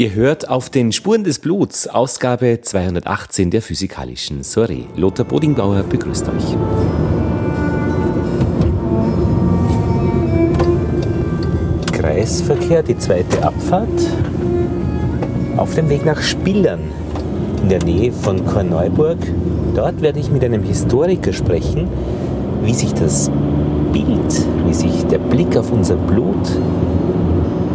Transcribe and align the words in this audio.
Ihr 0.00 0.14
hört 0.14 0.48
auf 0.48 0.70
den 0.70 0.92
Spuren 0.92 1.24
des 1.24 1.40
Bluts, 1.40 1.88
Ausgabe 1.88 2.60
218 2.62 3.50
der 3.50 3.60
physikalischen 3.60 4.44
Soiree. 4.44 4.84
Lothar 4.94 5.26
Bodingbauer 5.26 5.82
begrüßt 5.82 6.28
euch. 6.28 6.56
Kreisverkehr, 11.90 12.84
die 12.84 12.96
zweite 12.96 13.42
Abfahrt. 13.42 13.88
Auf 15.56 15.74
dem 15.74 15.88
Weg 15.88 16.04
nach 16.04 16.22
Spillern 16.22 16.78
in 17.60 17.68
der 17.68 17.82
Nähe 17.82 18.12
von 18.12 18.46
Korneuburg. 18.46 19.18
Dort 19.74 20.00
werde 20.00 20.20
ich 20.20 20.30
mit 20.30 20.44
einem 20.44 20.62
Historiker 20.62 21.32
sprechen, 21.32 21.88
wie 22.62 22.74
sich 22.74 22.94
das 22.94 23.32
Bild, 23.92 24.46
wie 24.64 24.74
sich 24.74 25.06
der 25.06 25.18
Blick 25.18 25.56
auf 25.56 25.72
unser 25.72 25.96
Blut 25.96 26.46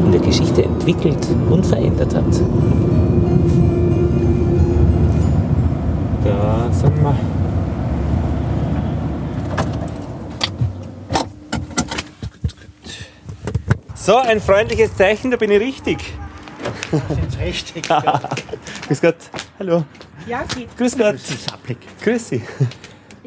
in 0.06 0.12
der 0.12 0.22
Geschichte 0.22 0.64
entwickelt 0.64 1.28
und 1.50 1.66
verändert 1.66 2.14
hat. 2.14 2.24
Da 6.24 6.72
sind 6.72 7.02
wir. 7.02 7.16
So, 13.96 14.18
ein 14.18 14.42
freundliches 14.42 14.96
Zeichen, 14.98 15.32
da 15.32 15.38
bin 15.38 15.50
ich 15.52 15.62
richtig. 15.62 16.14
Sind 16.92 17.40
richtig. 17.40 17.88
Grüß 18.88 19.02
Gott. 19.02 19.16
Hallo. 19.60 19.86
Ja, 20.28 20.44
geht. 20.56 20.76
Grüß 20.78 20.98
Gott. 20.98 21.16
Grüß 22.02 22.30
Sie. 22.30 22.42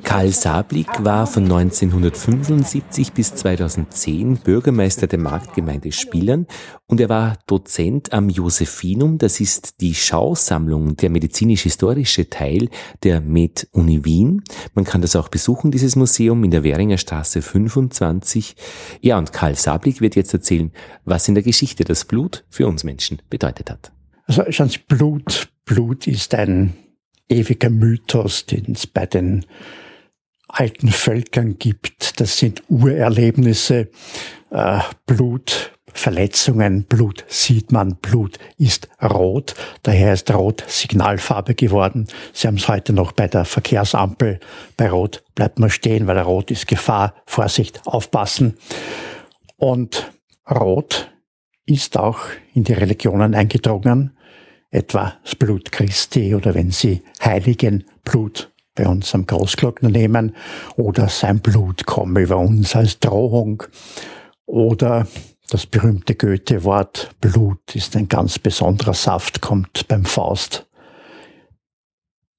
Karl 0.06 0.30
Sablik 0.30 1.05
war 1.05 1.27
von 1.27 1.42
1975 1.42 3.12
bis 3.12 3.34
2010 3.34 4.37
Bürgermeister 4.37 5.09
der 5.09 5.19
Marktgemeinde 5.19 5.91
Spillern 5.91 6.47
und 6.87 7.01
er 7.01 7.09
war 7.09 7.38
Dozent 7.48 8.12
am 8.12 8.28
Josephinum, 8.28 9.19
das 9.19 9.41
ist 9.41 9.80
die 9.80 9.97
Schausammlung, 9.97 10.95
der 10.95 11.11
medizinisch-historische 11.11 12.31
Teil 12.31 12.69
der 13.03 13.20
Med-Uni 13.20 14.05
Wien. 14.05 14.44
Man 14.75 14.84
kann 14.84 15.03
das 15.03 15.16
auch 15.16 15.28
besuchen, 15.28 15.72
dieses 15.72 15.97
Museum 15.97 16.44
in 16.44 16.53
der 16.53 16.62
Währinger 16.62 16.98
Straße 16.98 17.42
25. 17.42 18.55
Ja, 19.00 19.19
und 19.19 19.33
Karl 19.33 19.56
Sablik 19.56 20.00
wird 20.00 20.14
jetzt 20.14 20.33
erzählen, 20.33 20.70
was 21.05 21.27
in 21.27 21.34
der 21.34 21.42
Geschichte 21.42 21.83
das 21.83 22.05
Blut 22.05 22.44
für 22.48 22.69
uns 22.69 22.84
Menschen 22.84 23.20
bedeutet 23.28 23.70
hat. 23.70 23.91
Also 24.27 24.44
schauen 24.50 24.69
Sie, 24.69 24.78
Blut, 24.86 25.48
Blut 25.64 26.06
ist 26.06 26.33
ein 26.33 26.75
ewiger 27.28 27.70
Mythos, 27.70 28.47
den 28.47 28.72
es 28.72 28.86
bei 28.86 29.05
den 29.05 29.44
alten 30.48 30.89
Völkern 30.89 31.58
gibt. 31.58 32.20
Das 32.20 32.39
sind 32.39 32.62
Urerlebnisse, 32.69 33.89
äh, 34.50 34.80
Blut, 35.06 35.72
Verletzungen, 35.92 36.84
Blut 36.84 37.25
sieht 37.28 37.72
man, 37.72 37.97
Blut 37.97 38.38
ist 38.58 38.88
rot, 39.03 39.55
daher 39.83 40.12
ist 40.12 40.30
rot 40.33 40.62
Signalfarbe 40.66 41.55
geworden. 41.55 42.06
Sie 42.33 42.47
haben 42.47 42.56
es 42.56 42.69
heute 42.69 42.92
noch 42.92 43.12
bei 43.12 43.28
der 43.28 43.44
Verkehrsampel. 43.44 44.38
Bei 44.77 44.91
Rot 44.91 45.25
bleibt 45.34 45.58
man 45.58 45.70
stehen, 45.70 46.06
weil 46.06 46.19
Rot 46.19 46.50
ist 46.50 46.69
Gefahr, 46.69 47.14
Vorsicht, 47.25 47.81
aufpassen. 47.86 48.58
Und 49.56 50.12
Rot 50.48 51.10
ist 51.64 51.97
auch 51.97 52.20
in 52.55 52.64
die 52.64 52.75
Religionen 52.75 53.34
eingedrungen, 53.34 54.16
etwa 54.70 55.14
das 55.25 55.34
Blut 55.34 55.72
Christi 55.72 56.34
oder 56.34 56.55
wenn 56.55 56.70
Sie 56.70 57.03
Heiligen 57.25 57.84
Blut 58.05 58.53
bei 58.77 58.86
uns 58.86 59.12
am 59.14 59.27
Großglockner 59.27 59.88
nehmen 59.88 60.36
oder 60.77 61.08
sein 61.08 61.41
Blut 61.41 61.86
komme 61.86 62.20
über 62.20 62.36
uns 62.36 62.77
als 62.77 63.00
Drohung 63.00 63.64
oder 64.46 65.08
das 65.50 65.66
berühmte 65.66 66.14
Goethe-Wort 66.14 67.10
Blut 67.20 67.74
ist 67.74 67.97
ein 67.97 68.08
ganz 68.08 68.38
besonderer 68.38 68.94
Saft, 68.94 69.41
kommt 69.41 69.86
beim 69.88 70.04
Faust 70.04 70.66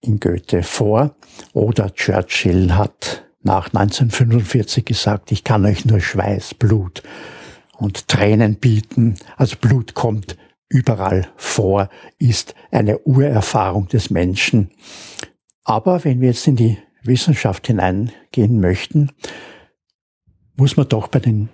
in 0.01 0.19
Goethe 0.19 0.63
vor. 0.63 1.15
Oder 1.53 1.93
Churchill 1.93 2.73
hat 2.73 3.25
nach 3.43 3.67
1945 3.67 4.83
gesagt, 4.85 5.31
ich 5.31 5.43
kann 5.43 5.65
euch 5.65 5.85
nur 5.85 5.99
Schweiß, 5.99 6.53
Blut 6.55 7.03
und 7.77 8.07
Tränen 8.07 8.55
bieten. 8.55 9.15
Also 9.37 9.55
Blut 9.55 9.93
kommt 9.93 10.37
überall 10.69 11.27
vor, 11.37 11.89
ist 12.19 12.55
eine 12.71 12.99
Urerfahrung 12.99 13.87
des 13.87 14.09
Menschen. 14.09 14.71
Aber 15.67 16.05
wenn 16.05 16.21
wir 16.21 16.29
jetzt 16.29 16.47
in 16.47 16.55
die 16.55 16.77
Wissenschaft 17.03 17.67
hineingehen 17.67 18.61
möchten, 18.61 19.11
muss 20.55 20.77
man 20.77 20.87
doch 20.87 21.09
bei 21.09 21.19
den 21.19 21.49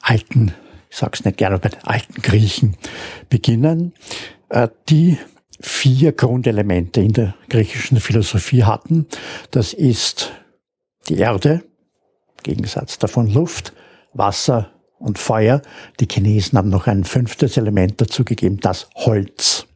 alten, 0.00 0.52
ich 0.90 0.96
sage 0.96 1.12
es 1.14 1.24
nicht 1.24 1.36
gerne, 1.36 1.60
bei 1.60 1.68
den 1.68 1.84
alten 1.84 2.20
Griechen 2.22 2.76
beginnen, 3.30 3.94
äh, 4.48 4.68
die 4.88 5.16
vier 5.60 6.10
Grundelemente 6.10 7.00
in 7.00 7.12
der 7.12 7.36
griechischen 7.48 8.00
Philosophie 8.00 8.64
hatten. 8.64 9.06
Das 9.52 9.72
ist 9.72 10.32
die 11.08 11.18
Erde, 11.18 11.62
Gegensatz 12.42 12.98
davon 12.98 13.32
Luft, 13.32 13.72
Wasser 14.12 14.72
und 14.98 15.20
Feuer. 15.20 15.62
Die 16.00 16.08
Chinesen 16.10 16.58
haben 16.58 16.68
noch 16.68 16.88
ein 16.88 17.04
fünftes 17.04 17.56
Element 17.56 18.00
dazugegeben, 18.00 18.58
das 18.58 18.90
Holz. 18.96 19.68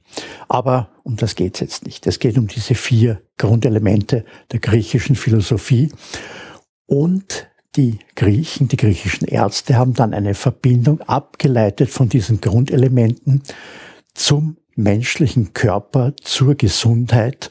Aber 0.49 0.91
um 1.03 1.17
das 1.17 1.34
geht 1.34 1.55
es 1.55 1.61
jetzt 1.61 1.87
nicht. 1.87 2.07
Es 2.07 2.19
geht 2.19 2.39
um 2.39 2.47
diese 2.47 2.75
vier 2.75 3.23
Grundelemente 3.37 4.25
der 4.53 4.61
griechischen 4.61 5.17
Philosophie. 5.17 5.91
Und 6.87 7.49
die 7.77 7.99
Griechen, 8.15 8.69
die 8.69 8.77
griechischen 8.77 9.29
Ärzte 9.29 9.77
haben 9.77 9.95
dann 9.95 10.15
eine 10.15 10.34
Verbindung 10.34 11.01
abgeleitet 11.03 11.91
von 11.91 12.09
diesen 12.09 12.41
Grundelementen 12.41 13.43
zum 14.15 14.57
menschlichen 14.75 15.53
Körper, 15.53 16.15
zur 16.23 16.55
Gesundheit 16.55 17.51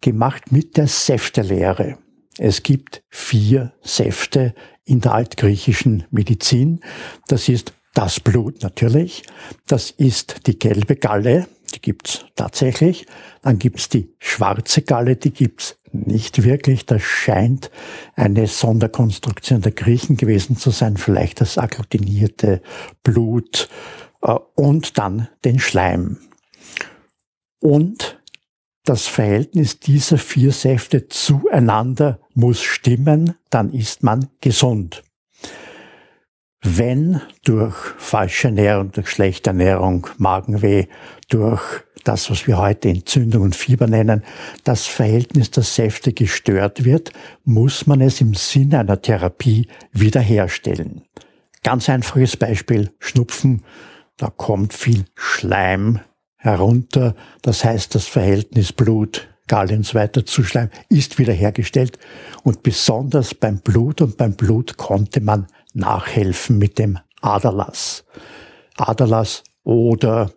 gemacht 0.00 0.52
mit 0.52 0.76
der 0.76 0.88
Säftelehre. 0.88 1.98
Es 2.38 2.62
gibt 2.62 3.02
vier 3.08 3.72
Säfte 3.82 4.54
in 4.84 5.00
der 5.00 5.14
altgriechischen 5.14 6.04
Medizin. 6.10 6.80
Das 7.28 7.48
ist 7.48 7.72
das 7.94 8.20
Blut 8.20 8.62
natürlich, 8.62 9.22
das 9.66 9.90
ist 9.90 10.46
die 10.46 10.58
gelbe 10.58 10.96
Galle, 10.96 11.46
die 11.74 11.80
gibt's 11.80 12.26
tatsächlich. 12.36 13.06
Dann 13.42 13.58
gibt's 13.58 13.88
die 13.88 14.14
schwarze 14.18 14.82
Galle, 14.82 15.16
die 15.16 15.32
gibt's 15.32 15.78
nicht 15.92 16.44
wirklich. 16.44 16.86
Das 16.86 17.02
scheint 17.02 17.70
eine 18.14 18.46
Sonderkonstruktion 18.46 19.60
der 19.60 19.72
Griechen 19.72 20.16
gewesen 20.16 20.56
zu 20.56 20.70
sein, 20.70 20.96
vielleicht 20.96 21.40
das 21.40 21.58
agglutinierte 21.58 22.62
Blut 23.02 23.68
äh, 24.22 24.34
und 24.54 24.98
dann 24.98 25.28
den 25.44 25.58
Schleim. 25.58 26.18
Und 27.60 28.18
das 28.84 29.06
Verhältnis 29.06 29.78
dieser 29.78 30.18
vier 30.18 30.50
Säfte 30.50 31.06
zueinander 31.06 32.18
muss 32.34 32.60
stimmen, 32.62 33.34
dann 33.50 33.72
ist 33.72 34.02
man 34.02 34.28
gesund. 34.40 35.04
Wenn 36.64 37.20
durch 37.44 37.74
falsche 37.98 38.48
Ernährung, 38.48 38.92
durch 38.92 39.10
schlechte 39.10 39.50
Ernährung, 39.50 40.06
Magenweh, 40.18 40.86
durch 41.28 41.60
das, 42.04 42.30
was 42.30 42.46
wir 42.46 42.58
heute 42.58 42.88
Entzündung 42.88 43.42
und 43.42 43.56
Fieber 43.56 43.88
nennen, 43.88 44.22
das 44.62 44.86
Verhältnis 44.86 45.50
der 45.50 45.64
Säfte 45.64 46.12
gestört 46.12 46.84
wird, 46.84 47.12
muss 47.44 47.86
man 47.88 48.00
es 48.00 48.20
im 48.20 48.34
Sinne 48.34 48.78
einer 48.78 49.02
Therapie 49.02 49.66
wiederherstellen. 49.92 51.02
Ganz 51.64 51.88
einfaches 51.88 52.36
Beispiel, 52.36 52.92
Schnupfen, 53.00 53.62
da 54.16 54.28
kommt 54.28 54.72
viel 54.72 55.04
Schleim 55.14 56.00
herunter, 56.36 57.16
das 57.42 57.64
heißt 57.64 57.94
das 57.94 58.06
Verhältnis 58.06 58.72
Blut, 58.72 59.28
Galle 59.48 59.74
und 59.74 59.84
so 59.84 59.94
weiter 59.94 60.24
zu 60.24 60.44
Schleim 60.44 60.70
ist 60.88 61.18
wiederhergestellt. 61.18 61.98
Und 62.42 62.62
besonders 62.62 63.34
beim 63.34 63.58
Blut 63.60 64.00
und 64.00 64.16
beim 64.16 64.34
Blut 64.34 64.76
konnte 64.76 65.20
man 65.20 65.46
nachhelfen 65.74 66.58
mit 66.58 66.78
dem 66.78 66.98
Aderlass. 67.20 68.04
Aderlass 68.76 69.44
oder 69.64 70.30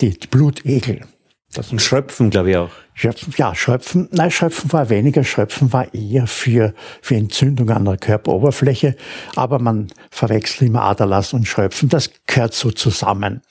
die 0.00 0.10
Blutegel. 0.30 1.06
Das 1.52 1.72
und 1.72 1.80
Schröpfen, 1.80 2.30
glaube 2.30 2.50
ich 2.50 2.56
auch. 2.56 2.70
Schröpfen, 2.94 3.34
ja, 3.36 3.54
Schröpfen, 3.54 4.08
nein, 4.12 4.30
Schröpfen 4.30 4.72
war 4.72 4.88
weniger, 4.88 5.22
Schröpfen 5.22 5.72
war 5.72 5.92
eher 5.92 6.26
für, 6.26 6.74
für 7.02 7.14
Entzündung 7.14 7.68
an 7.70 7.84
der 7.84 7.98
Körperoberfläche, 7.98 8.96
aber 9.34 9.58
man 9.58 9.88
verwechselt 10.10 10.68
immer 10.68 10.82
Aderlass 10.82 11.34
und 11.34 11.46
Schröpfen, 11.46 11.88
das 11.88 12.10
gehört 12.26 12.54
so 12.54 12.70
zusammen. 12.70 13.42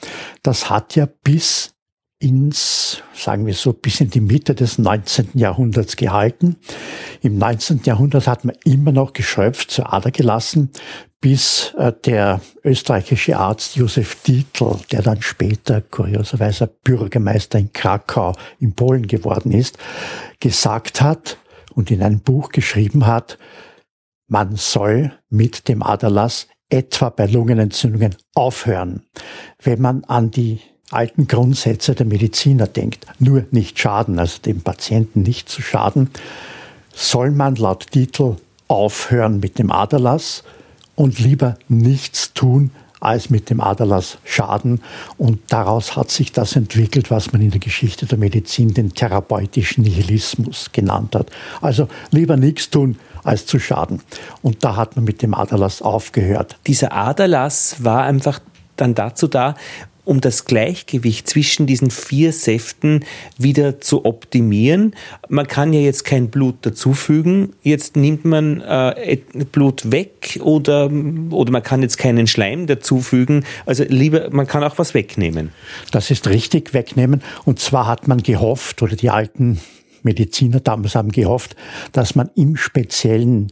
Das 0.41 0.69
hat 0.69 0.95
ja 0.95 1.07
bis 1.23 1.74
ins, 2.19 3.03
sagen 3.13 3.45
wir 3.45 3.53
so, 3.53 3.73
bis 3.73 3.99
in 3.99 4.09
die 4.09 4.21
Mitte 4.21 4.55
des 4.55 4.77
19. 4.77 5.31
Jahrhunderts 5.33 5.95
gehalten. 5.95 6.57
Im 7.21 7.37
19. 7.37 7.81
Jahrhundert 7.83 8.27
hat 8.27 8.45
man 8.45 8.55
immer 8.63 8.91
noch 8.91 9.13
geschöpft, 9.13 9.71
zur 9.71 9.93
Ader 9.93 10.11
gelassen, 10.11 10.71
bis 11.19 11.73
äh, 11.77 11.91
der 12.05 12.39
österreichische 12.63 13.37
Arzt 13.37 13.75
Josef 13.75 14.21
Dietl, 14.23 14.77
der 14.91 15.01
dann 15.01 15.21
später 15.21 15.81
kurioserweise 15.81 16.67
Bürgermeister 16.67 17.59
in 17.59 17.73
Krakau 17.73 18.35
in 18.59 18.75
Polen 18.75 19.07
geworden 19.07 19.51
ist, 19.51 19.77
gesagt 20.39 21.01
hat 21.01 21.37
und 21.73 21.91
in 21.91 22.01
einem 22.01 22.19
Buch 22.21 22.49
geschrieben 22.49 23.07
hat, 23.07 23.37
man 24.27 24.55
soll 24.55 25.13
mit 25.29 25.67
dem 25.67 25.83
Aderlass 25.83 26.47
etwa 26.69 27.09
bei 27.09 27.25
Lungenentzündungen 27.25 28.15
aufhören. 28.33 29.05
Wenn 29.61 29.81
man 29.81 30.03
an 30.05 30.31
die 30.31 30.61
alten 30.91 31.27
Grundsätze 31.27 31.95
der 31.95 32.05
Mediziner 32.05 32.67
denkt, 32.67 33.05
nur 33.19 33.45
nicht 33.51 33.79
schaden, 33.79 34.19
also 34.19 34.39
dem 34.41 34.61
Patienten 34.61 35.23
nicht 35.23 35.49
zu 35.49 35.61
schaden, 35.61 36.09
soll 36.93 37.31
man 37.31 37.55
laut 37.55 37.87
Titel 37.91 38.37
aufhören 38.67 39.39
mit 39.39 39.59
dem 39.59 39.71
Aderlass 39.71 40.43
und 40.95 41.19
lieber 41.19 41.57
nichts 41.67 42.33
tun, 42.33 42.71
als 42.99 43.29
mit 43.29 43.49
dem 43.49 43.61
Aderlass 43.61 44.17
schaden. 44.23 44.81
Und 45.17 45.39
daraus 45.49 45.95
hat 45.95 46.09
sich 46.09 46.31
das 46.31 46.55
entwickelt, 46.55 47.11
was 47.11 47.31
man 47.31 47.41
in 47.41 47.51
der 47.51 47.59
Geschichte 47.59 48.05
der 48.05 48.17
Medizin 48.17 48.73
den 48.73 48.93
therapeutischen 48.93 49.83
Nihilismus 49.83 50.71
genannt 50.71 51.15
hat. 51.15 51.29
Also 51.61 51.87
lieber 52.11 52.37
nichts 52.37 52.69
tun, 52.69 52.97
als 53.23 53.45
zu 53.45 53.59
schaden. 53.59 54.01
Und 54.41 54.63
da 54.63 54.75
hat 54.75 54.95
man 54.95 55.05
mit 55.05 55.21
dem 55.21 55.33
Aderlass 55.33 55.81
aufgehört. 55.81 56.57
Dieser 56.65 56.93
Aderlass 56.93 57.83
war 57.83 58.03
einfach 58.03 58.39
dann 58.77 58.95
dazu 58.95 59.27
da, 59.27 59.55
um 60.05 60.21
das 60.21 60.45
Gleichgewicht 60.45 61.27
zwischen 61.27 61.65
diesen 61.65 61.89
vier 61.89 62.31
Säften 62.31 63.03
wieder 63.37 63.81
zu 63.81 64.05
optimieren. 64.05 64.95
Man 65.27 65.47
kann 65.47 65.73
ja 65.73 65.81
jetzt 65.81 66.05
kein 66.05 66.29
Blut 66.29 66.57
dazufügen. 66.61 67.53
Jetzt 67.63 67.95
nimmt 67.95 68.23
man 68.23 68.61
äh, 68.61 69.17
Blut 69.51 69.91
weg 69.91 70.39
oder, 70.41 70.89
oder 71.31 71.51
man 71.51 71.63
kann 71.63 71.81
jetzt 71.81 71.97
keinen 71.97 72.27
Schleim 72.27 72.67
dazufügen. 72.67 73.43
Also 73.65 73.83
lieber, 73.87 74.29
man 74.29 74.47
kann 74.47 74.63
auch 74.63 74.77
was 74.77 74.93
wegnehmen. 74.93 75.51
Das 75.91 76.11
ist 76.11 76.27
richtig, 76.27 76.73
wegnehmen. 76.73 77.21
Und 77.43 77.59
zwar 77.59 77.87
hat 77.87 78.07
man 78.07 78.21
gehofft, 78.21 78.81
oder 78.81 78.95
die 78.95 79.09
alten 79.09 79.59
Mediziner 80.03 80.59
damals 80.59 80.95
haben 80.95 81.11
gehofft, 81.11 81.55
dass 81.91 82.15
man 82.15 82.29
im 82.35 82.55
Speziellen 82.55 83.51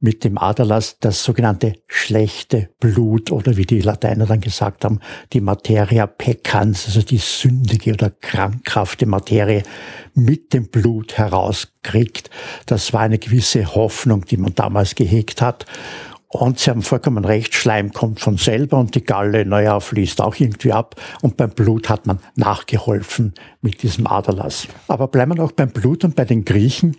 mit 0.00 0.24
dem 0.24 0.38
Aderlass 0.38 0.96
das 0.98 1.22
sogenannte 1.22 1.74
schlechte 1.86 2.70
Blut 2.80 3.30
oder 3.30 3.56
wie 3.58 3.66
die 3.66 3.80
Lateiner 3.80 4.24
dann 4.26 4.40
gesagt 4.40 4.84
haben, 4.84 5.00
die 5.34 5.42
Materia 5.42 6.06
peccans, 6.06 6.86
also 6.86 7.02
die 7.02 7.18
sündige 7.18 7.92
oder 7.92 8.10
krankhafte 8.10 9.04
Materie 9.04 9.62
mit 10.14 10.54
dem 10.54 10.68
Blut 10.68 11.18
herauskriegt. 11.18 12.30
Das 12.64 12.94
war 12.94 13.02
eine 13.02 13.18
gewisse 13.18 13.74
Hoffnung, 13.74 14.24
die 14.24 14.38
man 14.38 14.54
damals 14.54 14.94
gehegt 14.94 15.42
hat. 15.42 15.66
Und 16.32 16.60
Sie 16.60 16.70
haben 16.70 16.82
vollkommen 16.82 17.24
recht, 17.24 17.56
Schleim 17.56 17.92
kommt 17.92 18.20
von 18.20 18.36
selber 18.36 18.78
und 18.78 18.94
die 18.94 19.02
Galle, 19.02 19.44
naja, 19.44 19.80
fließt 19.80 20.20
auch 20.20 20.36
irgendwie 20.36 20.72
ab. 20.72 20.94
Und 21.22 21.36
beim 21.36 21.50
Blut 21.50 21.88
hat 21.88 22.06
man 22.06 22.20
nachgeholfen 22.36 23.34
mit 23.62 23.82
diesem 23.82 24.06
Aderlass. 24.06 24.68
Aber 24.86 25.08
bleiben 25.08 25.32
wir 25.32 25.42
noch 25.42 25.50
beim 25.50 25.70
Blut 25.70 26.04
und 26.04 26.14
bei 26.14 26.24
den 26.24 26.44
Griechen. 26.44 26.96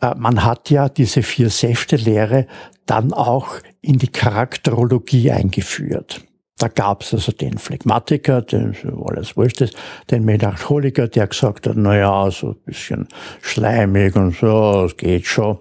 Äh, 0.00 0.14
man 0.16 0.44
hat 0.44 0.70
ja 0.70 0.88
diese 0.88 1.24
vier 1.24 1.50
Säfte-Lehre 1.50 2.46
dann 2.86 3.12
auch 3.12 3.56
in 3.80 3.98
die 3.98 4.06
Charakterologie 4.06 5.32
eingeführt. 5.32 6.24
Da 6.56 6.68
gab 6.68 7.02
es 7.02 7.12
also 7.12 7.32
den 7.32 7.58
Phlegmatiker, 7.58 8.42
den 8.42 8.76
alles 9.04 9.36
wurscht 9.36 9.62
ist, 9.62 9.74
den 10.10 10.24
Melancholiker, 10.24 11.08
der 11.08 11.26
gesagt 11.26 11.66
hat, 11.66 11.74
na 11.76 11.96
ja, 11.96 12.30
so 12.30 12.50
ein 12.50 12.56
bisschen 12.66 13.08
schleimig 13.40 14.14
und 14.14 14.36
so, 14.36 14.84
es 14.84 14.96
geht 14.96 15.26
schon. 15.26 15.58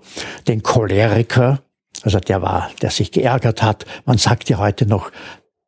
Den 0.48 0.62
Choleriker, 0.62 1.64
also 2.04 2.19
der 2.19 2.42
war, 2.42 2.72
der 2.81 2.92
sich 2.92 3.12
geärgert 3.12 3.62
hat. 3.62 3.86
Man 4.06 4.18
sagt 4.18 4.50
ja 4.50 4.57
heute 4.57 4.86
noch, 4.86 5.12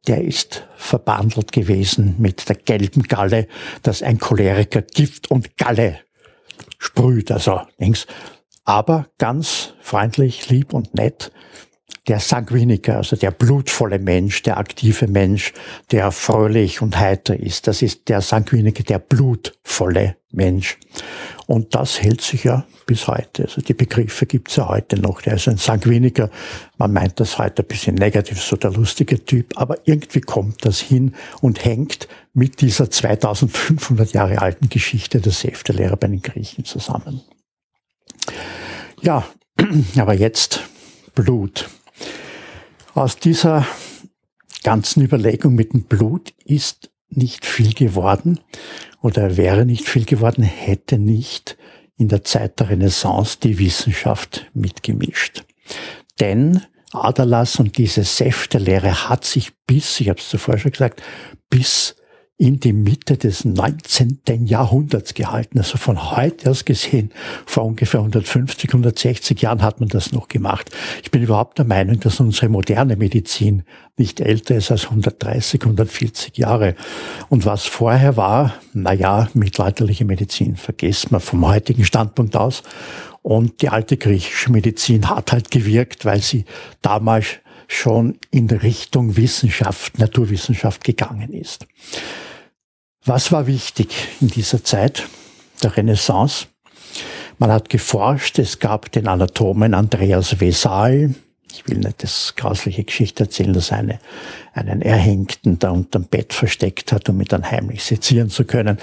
der 0.08 0.24
ist 0.24 0.68
verbandelt 0.76 1.52
gewesen 1.52 2.16
mit 2.18 2.50
der 2.50 2.56
gelben 2.56 3.04
Galle, 3.04 3.48
dass 3.84 4.02
ein 4.02 4.20
Choleriker 4.20 4.82
Gift 4.82 5.30
und 5.30 5.58
Galle 5.58 6.00
sprüht, 6.80 7.32
also 7.32 7.62
links. 7.78 8.08
Aber 8.64 9.08
ganz 9.18 9.74
freundlich, 9.82 10.50
lieb 10.50 10.74
und 10.74 10.96
nett. 10.96 11.32
Der 12.08 12.20
Sanguiniker, 12.20 12.98
also 12.98 13.16
der 13.16 13.32
blutvolle 13.32 14.00
Mensch, 14.00 14.42
der 14.44 14.58
aktive 14.58 15.08
Mensch, 15.08 15.54
der 15.92 16.12
fröhlich 16.12 16.82
und 16.82 16.98
heiter 16.98 17.40
ist. 17.40 17.68
Das 17.68 17.82
ist 17.82 18.10
der 18.10 18.22
Sanguiniker, 18.22 18.84
der 18.84 19.00
blutvolle 19.00 20.16
Mensch. 20.32 20.78
Und 21.48 21.76
das 21.76 22.02
hält 22.02 22.22
sich 22.22 22.46
ja 22.46 22.66
bis 22.86 23.08
heute. 23.08 23.44
Also 23.44 23.62
die 23.62 23.74
Begriffe 23.74 24.26
gibt's 24.26 24.56
ja 24.56 24.68
heute 24.68 25.00
noch. 25.00 25.22
Der 25.22 25.34
ist 25.36 25.48
ein 25.48 25.58
Sanguiniker. 25.58 26.30
Man 26.78 26.94
meint 26.94 27.20
das 27.20 27.38
heute 27.38 27.64
ein 27.64 27.68
bisschen 27.68 27.96
negativ, 27.96 28.42
so 28.42 28.56
der 28.56 28.72
lustige 28.72 29.24
Typ. 29.24 29.54
Aber 29.58 29.78
irgendwie 29.86 30.22
kommt 30.22 30.66
das 30.66 30.80
hin 30.80 31.16
und 31.42 31.64
hängt 31.64 32.08
mit 32.34 32.62
dieser 32.62 32.90
2500 32.90 34.14
Jahre 34.14 34.42
alten 34.42 34.70
Geschichte 34.70 35.20
der 35.20 35.32
Säftelehre 35.32 35.98
bei 35.98 36.08
den 36.08 36.22
Griechen 36.22 36.66
zusammen. 36.66 37.22
Ja, 39.02 39.26
aber 39.98 40.14
jetzt 40.14 40.62
Blut. 41.16 41.70
Aus 42.94 43.18
dieser 43.18 43.66
ganzen 44.64 45.02
Überlegung 45.02 45.56
mit 45.56 45.74
dem 45.74 45.84
Blut 45.84 46.34
ist 46.44 46.92
nicht 47.10 47.46
viel 47.46 47.74
geworden 47.74 48.40
oder 49.02 49.38
wäre 49.38 49.66
nicht 49.66 49.88
viel 49.88 50.06
geworden, 50.06 50.44
hätte 50.44 50.98
nicht 50.98 51.58
in 51.98 52.10
der 52.10 52.24
Zeit 52.24 52.60
der 52.60 52.70
Renaissance 52.70 53.38
die 53.42 53.60
Wissenschaft 53.60 54.50
mitgemischt. 54.54 55.44
Denn 56.20 56.62
Aderlass 56.92 57.60
und 57.60 57.78
diese 57.78 58.04
Säftelehre 58.04 59.10
hat 59.10 59.24
sich 59.24 59.54
bis, 59.66 60.00
ich 60.02 60.10
habe 60.10 60.20
es 60.20 60.30
zuvor 60.30 60.58
schon 60.58 60.72
gesagt, 60.72 61.02
bis 61.50 61.96
in 62.42 62.60
die 62.60 62.74
Mitte 62.74 63.18
des 63.18 63.46
19. 63.46 64.48
Jahrhunderts 64.48 65.14
gehalten. 65.14 65.60
Also 65.60 65.78
von 65.78 66.18
heute 66.18 66.50
aus 66.50 66.66
gesehen, 66.66 67.12
vor 67.46 67.66
ungefähr 67.66 68.00
150, 68.00 68.68
160 68.68 69.40
Jahren 69.44 69.62
hat 69.62 69.80
man 69.80 69.90
das 69.90 70.12
noch 70.12 70.28
gemacht. 70.28 70.72
Ich 71.04 71.12
bin 71.12 71.22
überhaupt 71.22 71.60
der 71.60 71.66
Meinung, 71.66 72.00
dass 72.00 72.20
unsere 72.20 72.50
moderne 72.50 72.96
Medizin 72.96 73.62
nicht 73.96 74.22
älter 74.22 74.56
ist 74.56 74.72
als 74.72 74.86
130, 74.86 75.62
140 75.62 76.36
Jahre. 76.36 76.74
Und 77.30 77.46
was 77.46 77.68
vorher 77.68 78.18
war, 78.18 78.56
na 78.74 78.92
ja, 78.92 79.30
mittelalterliche 79.36 80.06
Medizin 80.06 80.56
vergessen 80.56 81.12
wir 81.12 81.20
vom 81.20 81.48
heutigen 81.48 81.86
Standpunkt 81.86 82.36
aus. 82.36 82.64
Und 83.22 83.62
die 83.62 83.70
alte 83.70 83.98
griechische 83.98 84.52
Medizin 84.52 85.12
hat 85.12 85.32
halt 85.32 85.52
gewirkt, 85.52 86.06
weil 86.06 86.24
sie 86.24 86.46
damals 86.82 87.28
schon 87.68 88.18
in 88.32 88.50
Richtung 88.50 89.16
Wissenschaft, 89.16 90.00
Naturwissenschaft 90.00 90.84
gegangen 90.84 91.34
ist. 91.34 91.68
Was 93.06 93.32
war 93.32 93.48
wichtig 93.48 93.90
in 94.22 94.28
dieser 94.28 94.64
Zeit 94.64 95.08
der 95.64 95.76
Renaissance? 95.76 96.46
Man 97.40 97.52
hat 97.52 97.70
geforscht, 97.70 98.38
es 98.38 98.60
gab 98.60 98.92
den 98.92 99.08
Anatomen 99.08 99.74
Andreas 99.74 100.40
Vesal. 100.40 101.16
Ich 101.52 101.68
will 101.68 101.80
nicht 101.80 102.04
das 102.04 102.36
grausliche 102.36 102.84
Geschichte 102.84 103.24
erzählen, 103.24 103.54
dass 103.54 103.72
eine 103.72 104.00
einen 104.54 104.84
Erhängten 104.84 105.58
da 105.58 105.72
unterm 105.72 106.04
Bett 106.04 106.32
versteckt 106.34 106.92
hat, 106.92 107.10
um 107.10 107.20
ihn 107.20 107.28
dann 107.28 107.50
heimlich 107.50 107.84
sezieren 107.84 108.30
zu 108.30 108.46
können. 108.46 108.78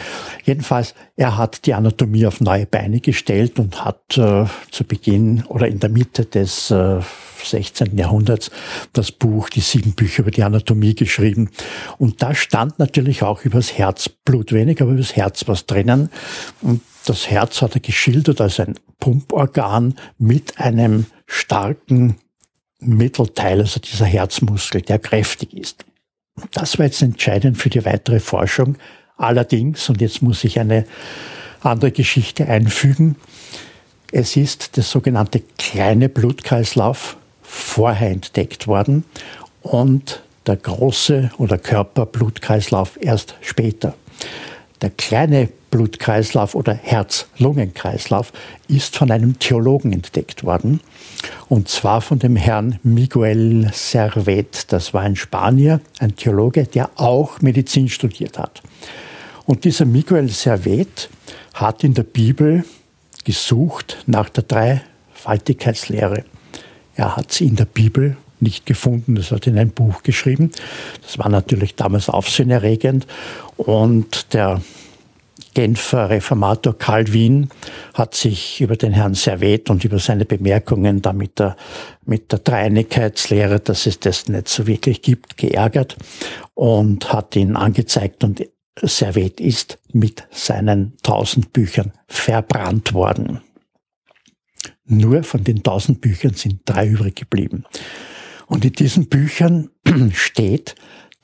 Jedenfalls, 0.44 0.94
er 1.16 1.36
hat 1.36 1.66
die 1.66 1.74
Anatomie 1.74 2.26
auf 2.26 2.40
neue 2.40 2.66
Beine 2.66 3.00
gestellt 3.00 3.60
und 3.60 3.84
hat 3.84 4.18
äh, 4.18 4.46
zu 4.72 4.84
Beginn 4.84 5.44
oder 5.44 5.68
in 5.68 5.78
der 5.78 5.90
Mitte 5.90 6.24
des 6.24 6.72
äh, 6.72 7.00
16. 7.44 7.96
Jahrhunderts 7.96 8.50
das 8.92 9.12
Buch, 9.12 9.48
die 9.48 9.60
sieben 9.60 9.92
Bücher 9.92 10.22
über 10.22 10.30
die 10.30 10.42
Anatomie 10.42 10.94
geschrieben. 10.94 11.50
Und 11.98 12.22
da 12.22 12.34
stand 12.34 12.78
natürlich 12.78 13.22
auch 13.22 13.44
übers 13.44 13.76
Herzblut 13.76 14.52
wenig, 14.52 14.80
aber 14.82 14.92
übers 14.92 15.16
Herz 15.16 15.46
was 15.46 15.66
drinnen. 15.66 16.10
Und 16.60 16.82
das 17.06 17.30
Herz 17.30 17.62
hat 17.62 17.74
er 17.74 17.80
geschildert 17.80 18.40
als 18.40 18.60
ein 18.60 18.74
Pumporgan 19.00 19.94
mit 20.18 20.58
einem 20.58 21.06
starken 21.26 22.16
Mittelteil, 22.80 23.60
also 23.60 23.80
dieser 23.80 24.06
Herzmuskel, 24.06 24.82
der 24.82 24.98
kräftig 24.98 25.54
ist. 25.54 25.84
Das 26.52 26.78
war 26.78 26.86
jetzt 26.86 27.02
entscheidend 27.02 27.58
für 27.58 27.70
die 27.70 27.84
weitere 27.84 28.20
Forschung. 28.20 28.76
Allerdings, 29.16 29.88
und 29.88 30.00
jetzt 30.00 30.22
muss 30.22 30.44
ich 30.44 30.60
eine 30.60 30.84
andere 31.60 31.90
Geschichte 31.90 32.46
einfügen, 32.46 33.16
es 34.12 34.36
ist 34.36 34.76
der 34.76 34.84
sogenannte 34.84 35.42
kleine 35.58 36.08
Blutkreislauf 36.08 37.17
vorher 37.48 38.10
entdeckt 38.10 38.66
worden 38.66 39.04
und 39.62 40.22
der 40.46 40.56
große 40.56 41.30
oder 41.38 41.58
Körperblutkreislauf 41.58 42.98
erst 43.00 43.34
später. 43.40 43.94
Der 44.80 44.90
kleine 44.90 45.48
Blutkreislauf 45.70 46.54
oder 46.54 46.72
Herz-Lungen-Kreislauf 46.72 48.32
ist 48.68 48.96
von 48.96 49.10
einem 49.10 49.38
Theologen 49.38 49.92
entdeckt 49.92 50.44
worden. 50.44 50.80
Und 51.48 51.68
zwar 51.68 52.00
von 52.00 52.18
dem 52.18 52.36
Herrn 52.36 52.78
Miguel 52.82 53.70
Servet. 53.72 54.72
Das 54.72 54.94
war 54.94 55.02
ein 55.02 55.16
Spanier, 55.16 55.80
ein 55.98 56.16
Theologe, 56.16 56.64
der 56.64 56.90
auch 56.96 57.40
Medizin 57.40 57.88
studiert 57.88 58.38
hat. 58.38 58.62
Und 59.46 59.64
dieser 59.64 59.84
Miguel 59.84 60.28
Servet 60.28 61.10
hat 61.54 61.82
in 61.82 61.94
der 61.94 62.04
Bibel 62.04 62.64
gesucht 63.24 64.04
nach 64.06 64.28
der 64.28 64.44
Dreifaltigkeitslehre. 64.44 66.24
Er 66.98 67.14
hat 67.14 67.30
sie 67.30 67.46
in 67.46 67.54
der 67.54 67.64
Bibel 67.64 68.16
nicht 68.40 68.66
gefunden. 68.66 69.14
Das 69.14 69.30
hat 69.30 69.46
in 69.46 69.56
ein 69.56 69.70
Buch 69.70 70.02
geschrieben. 70.02 70.50
Das 71.00 71.16
war 71.16 71.28
natürlich 71.28 71.76
damals 71.76 72.08
aufsehenerregend. 72.08 73.06
Und 73.56 74.34
der 74.34 74.60
Genfer 75.54 76.10
Reformator 76.10 76.76
Calvin 76.76 77.50
hat 77.94 78.16
sich 78.16 78.60
über 78.60 78.74
den 78.74 78.92
Herrn 78.92 79.14
Servet 79.14 79.70
und 79.70 79.84
über 79.84 80.00
seine 80.00 80.24
Bemerkungen 80.24 81.00
da 81.00 81.12
mit 81.12 81.38
der, 81.38 81.56
mit 82.04 82.32
der 82.32 82.40
Dreinigkeitslehre, 82.40 83.60
dass 83.60 83.86
es 83.86 84.00
das 84.00 84.28
nicht 84.28 84.48
so 84.48 84.66
wirklich 84.66 85.00
gibt, 85.00 85.36
geärgert 85.36 85.96
und 86.54 87.12
hat 87.12 87.36
ihn 87.36 87.54
angezeigt 87.54 88.24
und 88.24 88.44
Servet 88.82 89.40
ist 89.40 89.78
mit 89.92 90.26
seinen 90.30 90.96
tausend 91.02 91.52
Büchern 91.52 91.92
verbrannt 92.08 92.92
worden. 92.92 93.40
Nur 94.88 95.22
von 95.22 95.44
den 95.44 95.62
tausend 95.62 96.00
Büchern 96.00 96.34
sind 96.34 96.62
drei 96.64 96.88
übrig 96.88 97.16
geblieben. 97.16 97.64
Und 98.46 98.64
in 98.64 98.72
diesen 98.72 99.08
Büchern 99.08 99.70
steht 100.12 100.74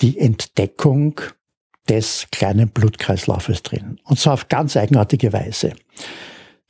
die 0.01 0.19
Entdeckung 0.19 1.21
des 1.89 2.27
kleinen 2.31 2.69
Blutkreislaufes 2.69 3.63
drin. 3.63 3.99
Und 4.05 4.19
zwar 4.19 4.35
auf 4.35 4.49
ganz 4.49 4.77
eigenartige 4.77 5.33
Weise. 5.33 5.73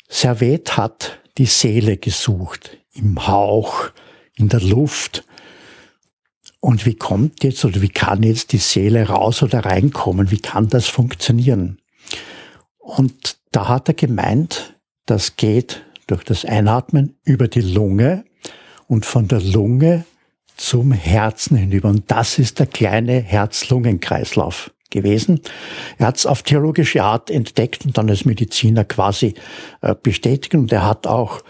Servet 0.09 0.77
hat 0.77 1.21
die 1.39 1.47
Seele 1.47 1.97
gesucht, 1.97 2.79
im 2.93 3.27
Hauch, 3.27 3.91
in 4.37 4.49
der 4.49 4.61
Luft. 4.61 5.25
Und 6.61 6.87
wie 6.87 6.95
kommt 6.95 7.43
jetzt 7.45 7.65
oder 7.65 7.83
wie 7.83 7.89
kann 7.89 8.23
jetzt 8.23 8.53
die 8.53 8.59
Seele 8.59 9.09
raus 9.09 9.43
oder 9.43 9.65
reinkommen? 9.65 10.31
Wie 10.31 10.41
kann 10.41 10.69
das 10.69 10.87
funktionieren? 10.87 11.81
Und 12.79 13.39
da 13.51 13.69
hat 13.69 13.89
er 13.89 13.95
gemeint, 13.95 14.77
das 15.07 15.37
geht 15.37 15.85
durch 16.07 16.25
das 16.25 16.45
Einatmen 16.45 17.17
über 17.25 17.49
die 17.49 17.61
Lunge 17.61 18.25
und 18.87 19.07
von 19.07 19.29
der 19.29 19.41
Lunge 19.41 20.05
zum 20.57 20.93
Herzen 20.93 21.57
hinüber. 21.57 21.89
Und 21.89 22.11
das 22.11 22.39
ist 22.39 22.59
der 22.59 22.67
kleine 22.67 23.21
Herz-Lungen-Kreislauf 23.21 24.71
gewesen. 24.91 25.41
Er 25.99 26.07
hat 26.07 26.19
es 26.19 26.27
auf 26.27 26.43
theologische 26.43 27.03
Art 27.03 27.31
entdeckt 27.31 27.85
und 27.85 27.99
dann 27.99 28.09
als 28.09 28.25
Mediziner 28.25 28.85
quasi 28.85 29.35
äh, 29.83 29.95
bestätigt. 30.01 30.55
Und 30.55 30.73
er 30.73 30.87
hat 30.87 31.07
auch 31.07 31.43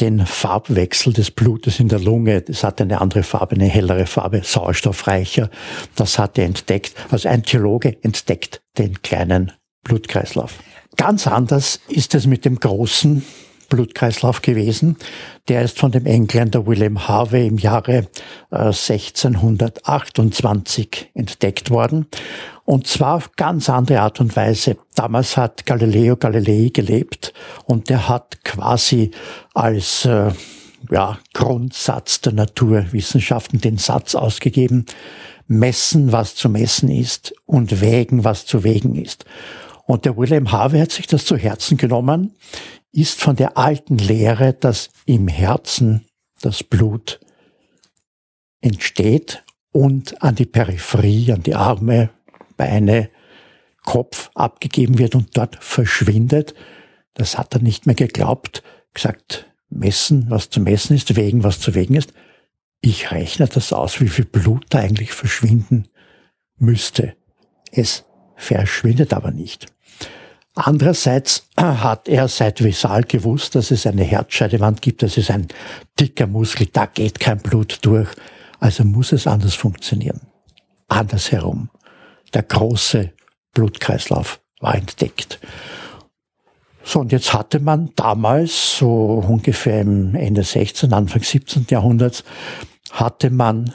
den 0.00 0.24
Farbwechsel 0.24 1.12
des 1.12 1.30
Blutes 1.30 1.78
in 1.78 1.88
der 1.88 1.98
Lunge, 1.98 2.40
das 2.40 2.64
hat 2.64 2.80
eine 2.80 3.00
andere 3.00 3.22
Farbe, 3.22 3.56
eine 3.56 3.66
hellere 3.66 4.06
Farbe, 4.06 4.40
sauerstoffreicher. 4.42 5.50
Das 5.96 6.18
hat 6.18 6.38
er 6.38 6.46
entdeckt. 6.46 6.94
Also 7.10 7.28
ein 7.28 7.42
Theologe 7.42 8.02
entdeckt 8.02 8.62
den 8.78 9.02
kleinen 9.02 9.52
Blutkreislauf. 9.84 10.60
Ganz 10.96 11.26
anders 11.26 11.80
ist 11.88 12.14
es 12.14 12.26
mit 12.26 12.44
dem 12.44 12.58
großen 12.58 13.24
Blutkreislauf 13.72 14.42
gewesen. 14.42 14.96
Der 15.48 15.62
ist 15.62 15.78
von 15.78 15.90
dem 15.90 16.04
Engländer 16.04 16.66
William 16.66 17.08
Harvey 17.08 17.46
im 17.46 17.56
Jahre 17.56 18.06
1628 18.50 21.10
äh, 21.14 21.18
entdeckt 21.18 21.70
worden. 21.70 22.04
Und 22.66 22.86
zwar 22.86 23.16
auf 23.16 23.32
ganz 23.36 23.70
andere 23.70 24.02
Art 24.02 24.20
und 24.20 24.36
Weise. 24.36 24.76
Damals 24.94 25.38
hat 25.38 25.64
Galileo 25.64 26.16
Galilei 26.16 26.68
gelebt 26.72 27.32
und 27.64 27.88
der 27.88 28.10
hat 28.10 28.44
quasi 28.44 29.10
als 29.54 30.04
äh, 30.04 30.32
ja, 30.90 31.18
Grundsatz 31.32 32.20
der 32.20 32.34
Naturwissenschaften 32.34 33.62
den 33.62 33.78
Satz 33.78 34.14
ausgegeben, 34.14 34.84
messen, 35.46 36.12
was 36.12 36.34
zu 36.34 36.50
messen 36.50 36.90
ist 36.90 37.32
und 37.46 37.80
wägen, 37.80 38.24
was 38.24 38.44
zu 38.44 38.64
wägen 38.64 38.96
ist. 38.96 39.24
Und 39.86 40.04
der 40.04 40.18
William 40.18 40.52
Harvey 40.52 40.78
hat 40.78 40.92
sich 40.92 41.06
das 41.06 41.24
zu 41.24 41.36
Herzen 41.36 41.78
genommen, 41.78 42.34
ist 42.92 43.20
von 43.20 43.36
der 43.36 43.56
alten 43.56 43.98
Lehre, 43.98 44.52
dass 44.52 44.90
im 45.06 45.28
Herzen 45.28 46.06
das 46.40 46.62
Blut 46.62 47.20
entsteht 48.60 49.42
und 49.72 50.22
an 50.22 50.34
die 50.34 50.46
Peripherie, 50.46 51.32
an 51.32 51.42
die 51.42 51.54
Arme, 51.54 52.10
Beine, 52.56 53.10
Kopf 53.82 54.30
abgegeben 54.34 54.98
wird 54.98 55.14
und 55.14 55.36
dort 55.36 55.56
verschwindet. 55.62 56.54
Das 57.14 57.36
hat 57.36 57.54
er 57.54 57.62
nicht 57.62 57.86
mehr 57.86 57.94
geglaubt, 57.94 58.62
gesagt, 58.94 59.50
messen, 59.70 60.26
was 60.28 60.50
zu 60.50 60.60
messen 60.60 60.94
ist, 60.94 61.16
wägen, 61.16 61.42
was 61.42 61.58
zu 61.58 61.74
wägen 61.74 61.94
ist. 61.94 62.12
Ich 62.80 63.10
rechne 63.10 63.48
das 63.48 63.72
aus, 63.72 64.00
wie 64.00 64.08
viel 64.08 64.24
Blut 64.24 64.66
da 64.70 64.78
eigentlich 64.78 65.12
verschwinden 65.12 65.88
müsste. 66.58 67.16
Es 67.70 68.04
verschwindet 68.36 69.12
aber 69.12 69.30
nicht. 69.30 69.66
Andererseits 70.54 71.48
hat 71.56 72.08
er 72.08 72.28
seit 72.28 72.62
Vesal 72.62 73.04
gewusst, 73.04 73.54
dass 73.54 73.70
es 73.70 73.86
eine 73.86 74.04
Herzscheidewand 74.04 74.82
gibt, 74.82 75.02
das 75.02 75.16
ist 75.16 75.30
ein 75.30 75.48
dicker 75.98 76.26
Muskel, 76.26 76.66
da 76.70 76.86
geht 76.86 77.20
kein 77.20 77.38
Blut 77.38 77.78
durch. 77.82 78.08
Also 78.60 78.84
muss 78.84 79.12
es 79.12 79.26
anders 79.26 79.54
funktionieren. 79.54 80.20
Andersherum. 80.88 81.70
Der 82.34 82.42
große 82.42 83.12
Blutkreislauf 83.52 84.40
war 84.60 84.74
entdeckt. 84.74 85.40
So, 86.84 87.00
und 87.00 87.12
jetzt 87.12 87.32
hatte 87.32 87.60
man 87.60 87.90
damals, 87.96 88.76
so 88.76 89.24
ungefähr 89.26 89.80
im 89.80 90.14
Ende 90.14 90.42
16., 90.42 90.92
Anfang 90.92 91.22
17. 91.22 91.66
Jahrhunderts, 91.70 92.24
hatte 92.90 93.30
man 93.30 93.74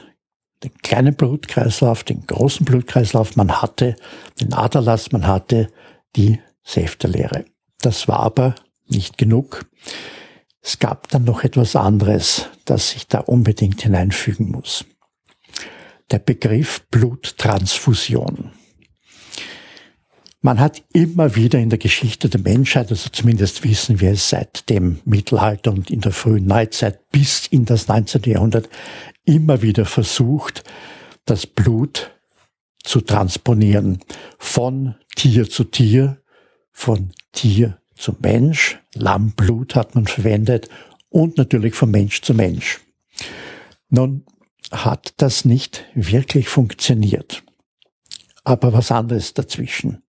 den 0.62 0.72
kleinen 0.82 1.14
Blutkreislauf, 1.14 2.04
den 2.04 2.26
großen 2.26 2.64
Blutkreislauf, 2.64 3.36
man 3.36 3.62
hatte 3.62 3.96
den 4.40 4.52
Aderlass, 4.52 5.12
man 5.12 5.26
hatte 5.26 5.68
die 6.16 6.40
Säftelehre. 6.68 7.46
Das 7.80 8.08
war 8.08 8.20
aber 8.20 8.54
nicht 8.86 9.16
genug. 9.16 9.64
Es 10.60 10.78
gab 10.78 11.08
dann 11.08 11.24
noch 11.24 11.42
etwas 11.42 11.76
anderes, 11.76 12.48
das 12.66 12.94
ich 12.94 13.06
da 13.06 13.20
unbedingt 13.20 13.82
hineinfügen 13.82 14.50
muss. 14.50 14.84
Der 16.10 16.18
Begriff 16.18 16.86
Bluttransfusion. 16.90 18.52
Man 20.40 20.60
hat 20.60 20.84
immer 20.92 21.34
wieder 21.34 21.58
in 21.58 21.70
der 21.70 21.78
Geschichte 21.78 22.28
der 22.28 22.40
Menschheit, 22.40 22.90
also 22.90 23.08
zumindest 23.10 23.64
wissen 23.64 24.00
wir 24.00 24.12
es 24.12 24.28
seit 24.28 24.68
dem 24.68 25.00
Mittelalter 25.04 25.72
und 25.72 25.90
in 25.90 26.00
der 26.00 26.12
frühen 26.12 26.46
Neuzeit 26.46 27.10
bis 27.10 27.46
in 27.46 27.64
das 27.64 27.88
19. 27.88 28.22
Jahrhundert, 28.24 28.68
immer 29.24 29.62
wieder 29.62 29.84
versucht, 29.84 30.64
das 31.24 31.46
Blut 31.46 32.12
zu 32.84 33.00
transponieren 33.00 33.98
von 34.38 34.94
Tier 35.16 35.50
zu 35.50 35.64
Tier, 35.64 36.22
von 36.78 37.10
Tier 37.32 37.78
zu 37.96 38.14
Mensch. 38.20 38.78
Lammblut 38.94 39.74
hat 39.74 39.96
man 39.96 40.06
verwendet 40.06 40.68
und 41.08 41.36
natürlich 41.36 41.74
von 41.74 41.90
Mensch 41.90 42.22
zu 42.22 42.34
Mensch. 42.34 42.80
Nun 43.90 44.24
hat 44.70 45.14
das 45.16 45.44
nicht 45.44 45.86
wirklich 45.94 46.48
funktioniert. 46.48 47.42
Aber 48.44 48.72
was 48.72 48.92
anderes 48.92 49.34
dazwischen. 49.34 50.02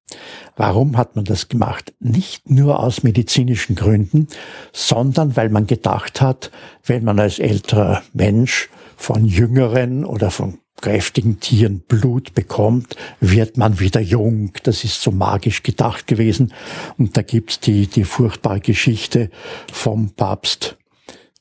Warum 0.58 0.98
hat 0.98 1.16
man 1.16 1.24
das 1.24 1.48
gemacht? 1.48 1.94
Nicht 2.00 2.50
nur 2.50 2.82
aus 2.82 3.02
medizinischen 3.02 3.76
Gründen, 3.76 4.28
sondern 4.74 5.38
weil 5.38 5.50
man 5.50 5.68
gedacht 5.68 6.20
hat, 6.20 6.52
wenn 6.84 7.06
man 7.06 7.18
als 7.18 7.40
älterer 7.40 8.04
Mensch 8.12 8.70
von 8.98 9.26
jüngeren 9.26 10.04
oder 10.04 10.32
von 10.32 10.60
kräftigen 10.82 11.40
Tieren 11.40 11.82
Blut 11.82 12.34
bekommt, 12.34 12.96
wird 13.20 13.58
man 13.58 13.80
wieder 13.80 14.00
jung. 14.00 14.52
Das 14.64 14.84
ist 14.84 15.02
so 15.02 15.12
magisch 15.12 15.64
gedacht 15.64 16.08
gewesen. 16.08 16.54
Und 16.98 17.18
da 17.18 17.22
gibt's 17.22 17.60
die, 17.60 17.88
die 17.88 18.04
furchtbare 18.04 18.60
Geschichte 18.60 19.30
vom 19.72 20.12
Papst 20.12 20.78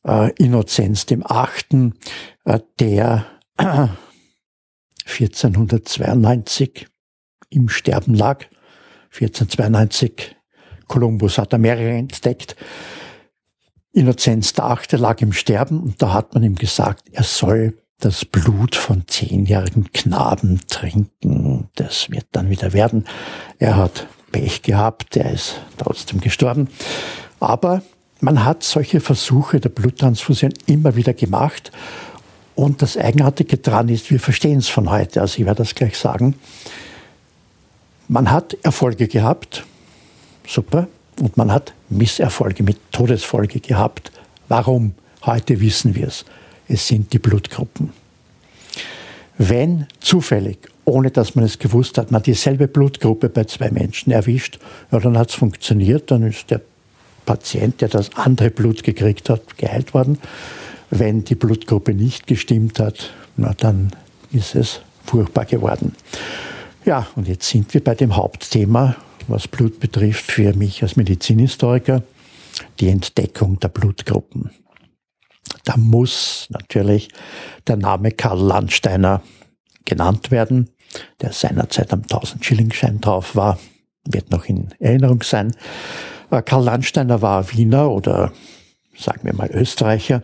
äh, 0.07 0.33
Innozenz 0.37 1.07
dem 1.07 1.23
Achten, 1.25 1.95
äh, 2.45 2.61
der 2.81 3.26
äh, 3.59 3.88
1492 5.07 6.87
im 7.50 7.69
Sterben 7.69 8.14
lag. 8.14 8.45
1492 9.12 10.37
Kolumbus 10.88 11.38
hat 11.38 11.55
Amerika 11.55 11.90
entdeckt. 11.90 12.57
Innozenz 13.93 14.52
der 14.52 14.66
Achte 14.66 14.97
lag 14.97 15.21
im 15.23 15.33
Sterben 15.33 15.81
und 15.81 16.02
da 16.02 16.12
hat 16.12 16.35
man 16.35 16.43
ihm 16.43 16.55
gesagt, 16.55 17.09
er 17.12 17.23
soll 17.23 17.78
das 17.99 18.25
Blut 18.25 18.76
von 18.76 19.05
zehnjährigen 19.07 19.91
Knaben 19.93 20.61
trinken. 20.69 21.69
Das 21.76 22.11
wird 22.11 22.26
dann 22.33 22.50
wieder 22.50 22.73
werden. 22.73 23.07
Er 23.59 23.76
hat 23.76 24.07
Pech 24.33 24.62
gehabt, 24.62 25.17
er 25.17 25.33
ist 25.33 25.61
trotzdem 25.79 26.21
gestorben. 26.21 26.69
Aber 27.41 27.83
man 28.21 28.45
hat 28.45 28.62
solche 28.62 29.00
Versuche 29.00 29.61
der 29.61 29.71
Bluttransfusion 29.71 30.53
immer 30.67 30.97
wieder 30.97 31.15
gemacht. 31.15 31.73
Und 32.55 32.83
das 32.83 32.97
Eigenartige 32.97 33.59
daran 33.59 33.88
ist, 33.88 34.11
wir 34.11 34.21
verstehen 34.21 34.59
es 34.59 34.69
von 34.69 34.91
heute, 34.91 35.21
also 35.21 35.38
ich 35.38 35.45
werde 35.45 35.59
das 35.59 35.75
gleich 35.75 35.99
sagen. 35.99 36.37
Man 38.09 38.31
hat 38.31 38.57
Erfolge 38.62 39.09
gehabt, 39.09 39.65
super, 40.47 40.88
und 41.21 41.37
man 41.37 41.53
hat 41.53 41.75
Misserfolge 41.88 42.62
mit 42.62 42.79
Todesfolge 42.93 43.61
gehabt. 43.61 44.12
Warum? 44.49 44.95
Heute 45.25 45.61
wissen 45.61 45.95
wir 45.95 46.09
es 46.09 46.25
es 46.68 46.87
sind 46.87 47.12
die 47.12 47.18
Blutgruppen. 47.18 47.90
Wenn 49.38 49.87
zufällig, 50.00 50.58
ohne 50.85 51.11
dass 51.11 51.35
man 51.35 51.44
es 51.44 51.58
gewusst 51.58 51.99
hat, 51.99 52.11
man 52.11 52.23
dieselbe 52.23 52.68
Blutgruppe 52.68 53.28
bei 53.28 53.44
zwei 53.44 53.70
Menschen 53.70 54.12
erwischt, 54.12 54.58
ja, 54.90 54.99
dann 54.99 55.18
hat 55.18 55.30
es 55.30 55.35
funktioniert, 55.35 56.11
dann 56.11 56.23
ist 56.23 56.50
der 56.50 56.61
Patient, 57.26 57.80
der 57.80 57.88
das 57.88 58.14
andere 58.16 58.50
Blut 58.50 58.82
gekriegt 58.82 59.28
hat, 59.28 59.58
geheilt 59.58 59.92
worden. 59.92 60.18
Wenn 60.90 61.25
die 61.25 61.35
Blutgruppe 61.35 61.92
nicht 61.92 62.26
gestimmt 62.26 62.78
hat, 62.78 63.12
na, 63.37 63.52
dann 63.54 63.90
ist 64.32 64.54
es 64.54 64.80
furchtbar 65.04 65.44
geworden. 65.44 65.92
Ja, 66.85 67.08
und 67.16 67.26
jetzt 67.26 67.49
sind 67.49 67.75
wir 67.75 67.82
bei 67.82 67.96
dem 67.96 68.16
Hauptthema, 68.16 68.96
was 69.26 69.49
Blut 69.49 69.80
betrifft, 69.80 70.30
für 70.30 70.54
mich 70.54 70.82
als 70.82 70.96
Medizinhistoriker, 70.96 72.02
die 72.78 72.88
Entdeckung 72.88 73.58
der 73.58 73.68
Blutgruppen. 73.68 74.50
Da 75.65 75.76
muss 75.76 76.47
natürlich 76.50 77.09
der 77.67 77.76
Name 77.76 78.12
Karl 78.12 78.41
Landsteiner 78.41 79.23
genannt 79.85 80.31
werden. 80.31 80.71
der 81.21 81.33
seinerzeit 81.33 81.93
am 81.93 82.03
1000-Schilling-Schein 82.03 83.00
drauf 83.00 83.37
war, 83.37 83.59
wird 84.05 84.31
noch 84.31 84.47
in 84.47 84.73
Erinnerung 84.79 85.23
sein. 85.23 85.55
Äh, 86.31 86.43
Karl 86.43 86.65
Landsteiner 86.65 87.21
war 87.23 87.53
Wiener 87.53 87.91
oder 87.91 88.33
sagen 88.97 89.21
wir 89.25 89.35
mal 89.35 89.50
Österreicher. 89.50 90.23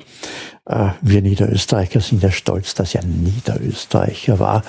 Äh, 0.64 0.91
wir 1.00 1.23
Niederösterreicher 1.23 2.00
sind 2.00 2.23
ja 2.23 2.31
stolz, 2.31 2.75
dass 2.75 2.95
er 2.95 3.05
Niederösterreicher 3.05 4.38
war. 4.38 4.62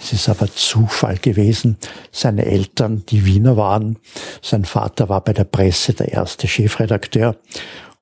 Es 0.00 0.12
ist 0.12 0.28
aber 0.28 0.52
Zufall 0.52 1.18
gewesen. 1.18 1.76
Seine 2.12 2.46
Eltern, 2.46 3.04
die 3.08 3.24
Wiener 3.24 3.56
waren, 3.56 3.98
sein 4.42 4.64
Vater 4.64 5.08
war 5.08 5.22
bei 5.22 5.32
der 5.32 5.44
Presse 5.44 5.94
der 5.94 6.12
erste 6.12 6.46
Chefredakteur 6.46 7.36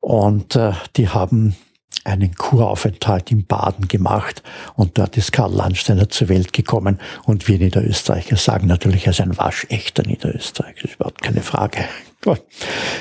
und 0.00 0.56
äh, 0.56 0.72
die 0.96 1.08
haben 1.08 1.56
einen 2.04 2.34
Kuraufenthalt 2.34 3.30
in 3.30 3.46
Baden 3.46 3.88
gemacht 3.88 4.42
und 4.74 4.98
dort 4.98 5.16
ist 5.16 5.32
Karl 5.32 5.52
Landsteiner 5.52 6.08
zur 6.08 6.28
Welt 6.28 6.52
gekommen 6.52 6.98
und 7.24 7.48
wir 7.48 7.58
Niederösterreicher 7.58 8.36
sagen 8.36 8.66
natürlich, 8.66 9.06
er 9.06 9.10
ist 9.10 9.20
ein 9.20 9.36
waschechter 9.36 10.02
Niederösterreicher, 10.06 10.82
das 10.82 10.90
ist 10.90 10.96
überhaupt 10.96 11.22
keine 11.22 11.42
Frage. 11.42 11.84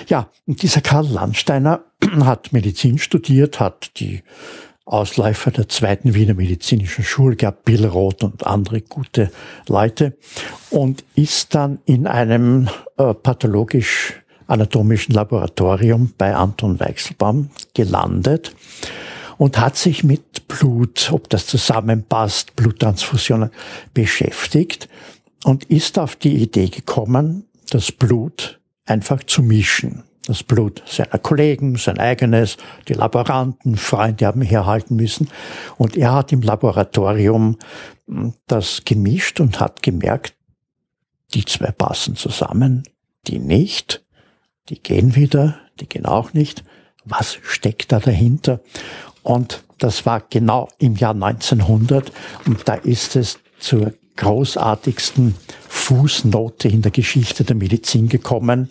Ja, 0.07 0.29
und 0.45 0.61
dieser 0.61 0.81
Karl 0.81 1.07
Landsteiner 1.07 1.83
hat 2.25 2.53
Medizin 2.53 2.99
studiert, 2.99 3.59
hat 3.59 3.99
die 3.99 4.21
Ausläufer 4.85 5.49
der 5.49 5.67
zweiten 5.67 6.13
Wiener 6.13 6.35
Medizinischen 6.35 7.03
Schule 7.03 7.35
gehabt, 7.35 7.65
Bill 7.65 7.87
Roth 7.87 8.23
und 8.23 8.45
andere 8.45 8.81
gute 8.81 9.31
Leute 9.67 10.15
und 10.69 11.03
ist 11.15 11.55
dann 11.55 11.79
in 11.85 12.05
einem 12.05 12.69
äh, 12.97 13.15
pathologisch 13.15 14.21
anatomischen 14.47 15.13
Laboratorium 15.13 16.13
bei 16.17 16.35
Anton 16.35 16.79
Weichselbaum 16.79 17.49
gelandet 17.73 18.55
und 19.37 19.59
hat 19.59 19.75
sich 19.75 20.03
mit 20.03 20.47
Blut, 20.47 21.09
ob 21.11 21.29
das 21.29 21.47
zusammenpasst, 21.47 22.55
Bluttransfusionen 22.55 23.49
beschäftigt 23.93 24.89
und 25.43 25.65
ist 25.65 25.99
auf 25.99 26.15
die 26.15 26.35
Idee 26.35 26.69
gekommen, 26.69 27.45
das 27.69 27.91
Blut 27.91 28.59
einfach 28.85 29.23
zu 29.23 29.41
mischen. 29.41 30.03
Das 30.27 30.41
Blut 30.41 30.81
seiner 30.87 31.19
Kollegen, 31.19 31.75
sein 31.75 31.99
eigenes, 31.99 32.57
die 32.87 32.93
Laboranten, 32.93 33.77
Freunde 33.77 34.25
haben 34.25 34.41
herhalten 34.41 34.95
müssen. 34.95 35.29
Und 35.77 35.95
er 35.95 36.13
hat 36.13 36.31
im 36.31 36.41
Laboratorium 36.41 37.57
hm, 38.07 38.33
das 38.47 38.81
gemischt 38.85 39.39
und 39.39 39.59
hat 39.59 39.83
gemerkt, 39.83 40.35
die 41.35 41.45
zwei 41.45 41.71
passen 41.71 42.15
zusammen, 42.15 42.83
die 43.27 43.37
nicht, 43.37 44.04
die 44.69 44.81
gehen 44.81 45.15
wieder, 45.15 45.59
die 45.79 45.87
gehen 45.87 46.05
auch 46.05 46.33
nicht. 46.33 46.63
Was 47.05 47.37
steckt 47.43 47.91
da 47.91 47.99
dahinter? 47.99 48.61
Und 49.23 49.63
das 49.77 50.05
war 50.05 50.23
genau 50.29 50.69
im 50.79 50.95
Jahr 50.95 51.13
1900 51.13 52.11
und 52.45 52.67
da 52.67 52.75
ist 52.75 53.15
es 53.15 53.39
zur 53.59 53.93
großartigsten 54.15 55.35
Fußnote 55.67 56.69
in 56.69 56.81
der 56.81 56.91
Geschichte 56.91 57.43
der 57.43 57.55
Medizin 57.55 58.07
gekommen. 58.07 58.69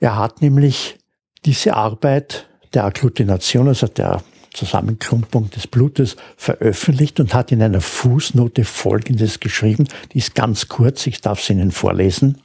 Er 0.00 0.16
hat 0.16 0.40
nämlich 0.40 0.98
diese 1.44 1.74
Arbeit 1.74 2.48
der 2.74 2.84
Agglutination, 2.84 3.68
also 3.68 3.88
der 3.88 4.22
Zusammenklumpung 4.54 5.50
des 5.50 5.66
Blutes, 5.66 6.16
veröffentlicht 6.36 7.20
und 7.20 7.34
hat 7.34 7.52
in 7.52 7.62
einer 7.62 7.80
Fußnote 7.80 8.64
Folgendes 8.64 9.40
geschrieben. 9.40 9.88
Die 10.12 10.18
ist 10.18 10.34
ganz 10.34 10.68
kurz, 10.68 11.06
ich 11.06 11.20
darf 11.20 11.40
sie 11.40 11.54
Ihnen 11.54 11.72
vorlesen. 11.72 12.38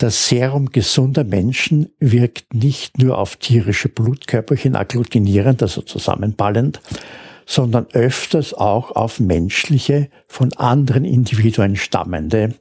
Das 0.00 0.28
Serum 0.28 0.70
gesunder 0.70 1.24
Menschen 1.24 1.90
wirkt 1.98 2.54
nicht 2.54 2.96
nur 2.96 3.18
auf 3.18 3.36
tierische 3.36 3.90
Blutkörperchen 3.90 4.74
agglutinierend, 4.74 5.60
also 5.60 5.82
zusammenballend, 5.82 6.80
sondern 7.44 7.86
öfters 7.92 8.54
auch 8.54 8.92
auf 8.92 9.20
menschliche, 9.20 10.08
von 10.26 10.54
anderen 10.54 11.04
Individuen 11.04 11.76
stammende. 11.76 12.54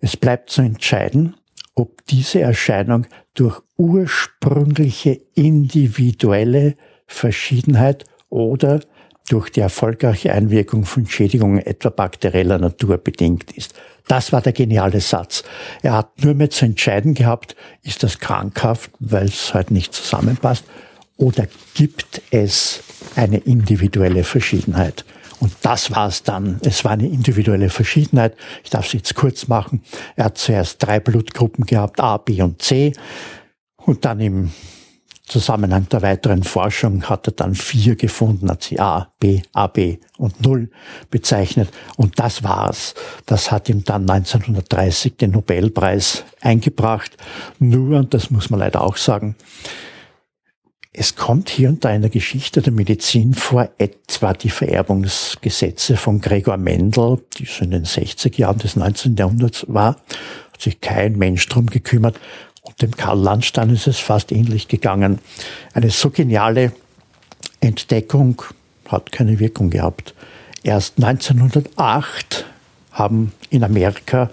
Es 0.00 0.16
bleibt 0.16 0.50
zu 0.50 0.62
entscheiden, 0.62 1.36
ob 1.76 2.04
diese 2.06 2.40
Erscheinung 2.40 3.06
durch 3.34 3.60
ursprüngliche 3.76 5.20
individuelle 5.36 6.74
Verschiedenheit 7.06 8.04
oder 8.30 8.80
durch 9.28 9.50
die 9.50 9.60
erfolgreiche 9.60 10.32
Einwirkung 10.32 10.86
von 10.86 11.06
Schädigungen 11.06 11.64
etwa 11.64 11.90
bakterieller 11.90 12.58
Natur 12.58 12.98
bedingt 12.98 13.52
ist. 13.52 13.74
Das 14.08 14.32
war 14.32 14.40
der 14.40 14.52
geniale 14.52 15.00
Satz. 15.00 15.42
Er 15.82 15.94
hat 15.94 16.22
nur 16.22 16.34
mehr 16.34 16.50
zu 16.50 16.64
entscheiden 16.64 17.14
gehabt, 17.14 17.56
ist 17.82 18.02
das 18.02 18.18
krankhaft, 18.18 18.90
weil 19.00 19.26
es 19.26 19.52
halt 19.52 19.70
nicht 19.70 19.94
zusammenpasst, 19.94 20.64
oder 21.16 21.46
gibt 21.74 22.22
es 22.30 22.82
eine 23.14 23.38
individuelle 23.38 24.22
Verschiedenheit? 24.22 25.04
Und 25.40 25.52
das 25.62 25.90
war 25.90 26.08
es 26.08 26.22
dann. 26.22 26.60
Es 26.62 26.84
war 26.84 26.92
eine 26.92 27.08
individuelle 27.08 27.68
Verschiedenheit. 27.68 28.34
Ich 28.64 28.70
darf 28.70 28.86
es 28.86 28.92
jetzt 28.94 29.14
kurz 29.14 29.48
machen. 29.48 29.82
Er 30.14 30.26
hat 30.26 30.38
zuerst 30.38 30.82
drei 30.82 30.98
Blutgruppen 30.98 31.66
gehabt, 31.66 32.00
A, 32.00 32.16
B 32.16 32.40
und 32.42 32.62
C. 32.62 32.92
Und 33.76 34.04
dann 34.04 34.20
im 34.20 34.52
Zusammenhang 35.26 35.88
der 35.88 36.02
weiteren 36.02 36.44
Forschung 36.44 37.02
hat 37.04 37.26
er 37.26 37.32
dann 37.32 37.56
vier 37.56 37.96
gefunden, 37.96 38.48
hat 38.48 38.62
sie 38.62 38.78
A, 38.78 39.12
B, 39.18 39.42
AB 39.52 39.98
und 40.18 40.40
Null 40.40 40.70
bezeichnet. 41.10 41.68
Und 41.96 42.20
das 42.20 42.44
war's. 42.44 42.94
Das 43.26 43.50
hat 43.50 43.68
ihm 43.68 43.84
dann 43.84 44.08
1930 44.08 45.16
den 45.16 45.32
Nobelpreis 45.32 46.24
eingebracht. 46.40 47.16
Nur, 47.58 47.98
und 47.98 48.14
das 48.14 48.30
muss 48.30 48.50
man 48.50 48.60
leider 48.60 48.82
auch 48.82 48.96
sagen, 48.96 49.34
es 50.98 51.14
kommt 51.14 51.50
hier 51.50 51.68
und 51.68 51.84
da 51.84 51.90
in 51.90 52.00
der 52.00 52.10
Geschichte 52.10 52.62
der 52.62 52.72
Medizin 52.72 53.34
vor, 53.34 53.68
etwa 53.76 54.32
die 54.32 54.48
Vererbungsgesetze 54.48 55.96
von 55.96 56.22
Gregor 56.22 56.56
Mendel, 56.56 57.18
die 57.36 57.44
so 57.44 57.64
in 57.64 57.72
den 57.72 57.84
60er 57.84 58.38
Jahren 58.38 58.58
des 58.58 58.76
19. 58.76 59.16
Jahrhunderts 59.16 59.66
war, 59.68 59.96
hat 60.52 60.62
sich 60.62 60.80
kein 60.80 61.18
Mensch 61.18 61.46
drum 61.48 61.66
gekümmert. 61.66 62.18
Und 62.66 62.82
dem 62.82 62.90
Karl 62.90 63.20
Landstein 63.20 63.70
ist 63.70 63.86
es 63.86 63.98
fast 63.98 64.32
ähnlich 64.32 64.66
gegangen. 64.66 65.20
Eine 65.72 65.90
so 65.90 66.10
geniale 66.10 66.72
Entdeckung 67.60 68.42
hat 68.88 69.12
keine 69.12 69.38
Wirkung 69.38 69.70
gehabt. 69.70 70.14
Erst 70.64 70.94
1908 70.96 72.44
haben 72.90 73.32
in 73.50 73.62
Amerika 73.62 74.30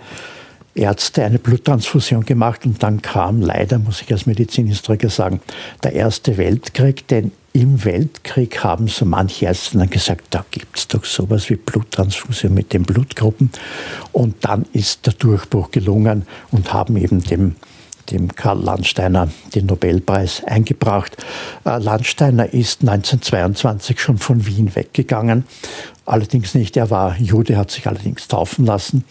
Ärzte 0.74 1.24
eine 1.24 1.38
Bluttransfusion 1.38 2.26
gemacht 2.26 2.66
und 2.66 2.82
dann 2.82 3.04
kam 3.04 3.42
leider, 3.42 3.78
muss 3.78 4.02
ich 4.02 4.12
als 4.12 4.26
Medizinhistoriker 4.26 5.10
sagen, 5.10 5.40
der 5.84 5.94
Erste 5.94 6.38
Weltkrieg, 6.38 7.08
denn 7.08 7.32
im 7.54 7.86
Weltkrieg 7.86 8.64
haben 8.64 8.88
so 8.88 9.06
manche 9.06 9.46
Ärzte 9.46 9.78
dann 9.78 9.92
gesagt, 9.92 10.26
da 10.32 10.44
gibt's 10.50 10.88
doch 10.88 11.06
sowas 11.06 11.52
wie 11.52 11.56
Bluttransfusion 11.56 12.52
mit 12.52 12.74
den 12.74 12.82
Blutgruppen. 12.82 13.52
Und 14.12 14.44
dann 14.44 14.66
ist 14.74 15.06
der 15.06 15.14
Durchbruch 15.14 15.70
gelungen 15.70 16.26
und 16.50 16.74
haben 16.74 16.98
eben 16.98 17.22
dem 17.22 17.56
dem 18.14 18.36
Karl 18.36 18.62
Landsteiner 18.62 19.30
den 19.54 19.66
Nobelpreis 19.66 20.44
eingebracht. 20.46 21.18
Äh, 21.66 21.80
Landsteiner 21.80 22.54
ist 22.54 22.82
1922 22.82 24.00
schon 24.00 24.18
von 24.18 24.46
Wien 24.46 24.76
weggegangen. 24.76 25.46
Allerdings 26.06 26.54
nicht, 26.54 26.78
er 26.78 26.90
war 26.90 27.18
Jude, 27.18 27.58
hat 27.58 27.72
sich 27.72 27.88
allerdings 27.88 28.28
taufen 28.28 28.66
lassen 28.66 29.04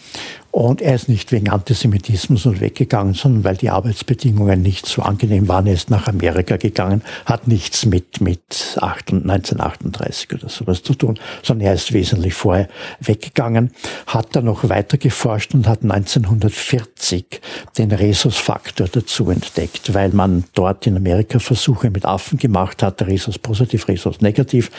und 0.53 0.83
er 0.83 0.93
ist 0.93 1.09
nicht 1.09 1.31
wegen 1.31 1.49
Antisemitismus 1.49 2.45
und 2.45 2.61
weggegangen, 2.61 3.15
sondern 3.15 3.43
weil 3.43 3.57
die 3.57 3.71
Arbeitsbedingungen 3.71 4.61
nicht 4.61 4.85
so 4.85 5.01
angenehm 5.01 5.47
waren. 5.47 5.65
Er 5.65 5.73
ist 5.73 5.89
nach 5.89 6.07
Amerika 6.07 6.57
gegangen, 6.57 7.01
hat 7.25 7.47
nichts 7.47 7.87
mit, 7.87 8.21
mit 8.21 8.77
1938 8.79 10.31
oder 10.31 10.49
sowas 10.49 10.83
zu 10.83 10.93
tun, 10.93 11.19
sondern 11.41 11.69
er 11.69 11.73
ist 11.73 11.91
wesentlich 11.91 12.35
vorher 12.35 12.67
weggegangen, 12.99 13.71
hat 14.05 14.35
dann 14.35 14.45
noch 14.45 14.69
weiter 14.69 14.99
geforscht 14.99 15.55
und 15.55 15.67
hat 15.67 15.81
1940 15.81 17.41
den 17.79 17.91
Rhesusfaktor 17.91 18.87
dazu 18.87 19.31
entdeckt, 19.31 19.95
weil 19.95 20.11
man 20.11 20.43
dort 20.53 20.85
in 20.85 20.95
Amerika 20.95 21.39
Versuche 21.39 21.89
mit 21.89 22.05
Affen 22.05 22.37
gemacht 22.37 22.83
hat, 22.83 23.01
Rhesus 23.01 23.39
positiv, 23.39 23.87
Rhesus 23.87 24.21
negativ 24.21 24.69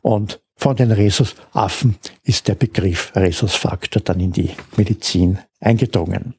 und 0.00 0.41
von 0.62 0.76
den 0.76 0.92
Rhesusaffen 0.92 1.96
ist 2.22 2.46
der 2.46 2.54
Begriff 2.54 3.10
Rhesusfaktor 3.16 4.00
dann 4.00 4.20
in 4.20 4.30
die 4.30 4.50
Medizin 4.76 5.40
eingedrungen. 5.58 6.36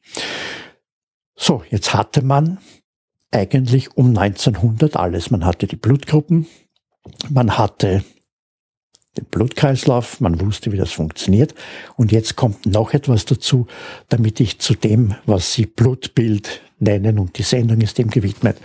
So, 1.36 1.62
jetzt 1.68 1.92
hatte 1.92 2.24
man 2.24 2.56
eigentlich 3.30 3.98
um 3.98 4.16
1900 4.16 4.96
alles. 4.96 5.30
Man 5.30 5.44
hatte 5.44 5.66
die 5.66 5.76
Blutgruppen, 5.76 6.46
man 7.28 7.58
hatte 7.58 8.02
den 9.18 9.26
Blutkreislauf, 9.26 10.22
man 10.22 10.40
wusste, 10.40 10.72
wie 10.72 10.78
das 10.78 10.92
funktioniert. 10.92 11.54
Und 11.96 12.10
jetzt 12.10 12.34
kommt 12.34 12.64
noch 12.64 12.94
etwas 12.94 13.26
dazu, 13.26 13.66
damit 14.08 14.40
ich 14.40 14.58
zu 14.58 14.72
dem, 14.72 15.16
was 15.26 15.52
Sie 15.52 15.66
Blutbild 15.66 16.62
nennen, 16.78 17.18
und 17.18 17.36
die 17.36 17.42
Sendung 17.42 17.82
ist 17.82 17.98
dem 17.98 18.08
gewidmet, 18.08 18.56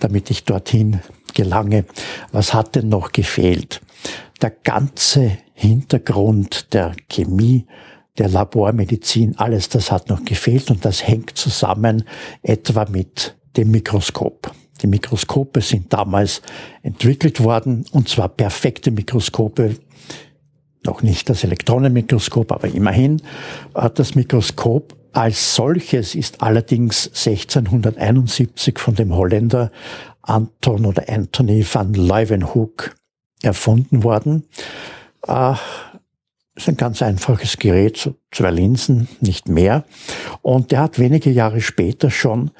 damit 0.00 0.32
ich 0.32 0.42
dorthin 0.42 1.02
gelange. 1.34 1.84
Was 2.32 2.52
hat 2.52 2.74
denn 2.74 2.88
noch 2.88 3.12
gefehlt? 3.12 3.80
Der 4.42 4.50
ganze 4.50 5.38
Hintergrund 5.54 6.72
der 6.74 6.94
Chemie, 7.08 7.66
der 8.18 8.28
Labormedizin, 8.28 9.36
alles 9.36 9.68
das 9.68 9.90
hat 9.90 10.08
noch 10.08 10.24
gefehlt 10.24 10.70
und 10.70 10.84
das 10.84 11.06
hängt 11.06 11.36
zusammen 11.36 12.04
etwa 12.42 12.86
mit 12.88 13.36
dem 13.56 13.70
Mikroskop. 13.70 14.52
Die 14.82 14.86
Mikroskope 14.86 15.60
sind 15.60 15.92
damals 15.92 16.42
entwickelt 16.82 17.42
worden 17.42 17.84
und 17.92 18.08
zwar 18.08 18.28
perfekte 18.28 18.90
Mikroskope, 18.90 19.76
noch 20.84 21.02
nicht 21.02 21.30
das 21.30 21.44
Elektronenmikroskop, 21.44 22.52
aber 22.52 22.68
immerhin. 22.68 23.22
Das 23.94 24.14
Mikroskop 24.14 24.94
als 25.12 25.54
solches 25.54 26.14
ist 26.14 26.42
allerdings 26.42 27.06
1671 27.06 28.78
von 28.78 28.94
dem 28.94 29.14
Holländer 29.14 29.70
Anton 30.22 30.86
oder 30.86 31.08
Anthony 31.08 31.64
van 31.70 31.94
Leeuwenhoek 31.94 32.94
erfunden 33.44 34.02
worden. 34.02 34.44
Äh, 35.26 35.54
ist 36.56 36.68
ein 36.68 36.76
ganz 36.76 37.02
einfaches 37.02 37.58
Gerät, 37.58 37.96
so 37.96 38.14
zwei 38.30 38.50
Linsen, 38.50 39.08
nicht 39.20 39.48
mehr. 39.48 39.84
Und 40.42 40.70
der 40.70 40.80
hat 40.80 40.98
wenige 40.98 41.30
Jahre 41.30 41.60
später 41.60 42.10
schon 42.10 42.52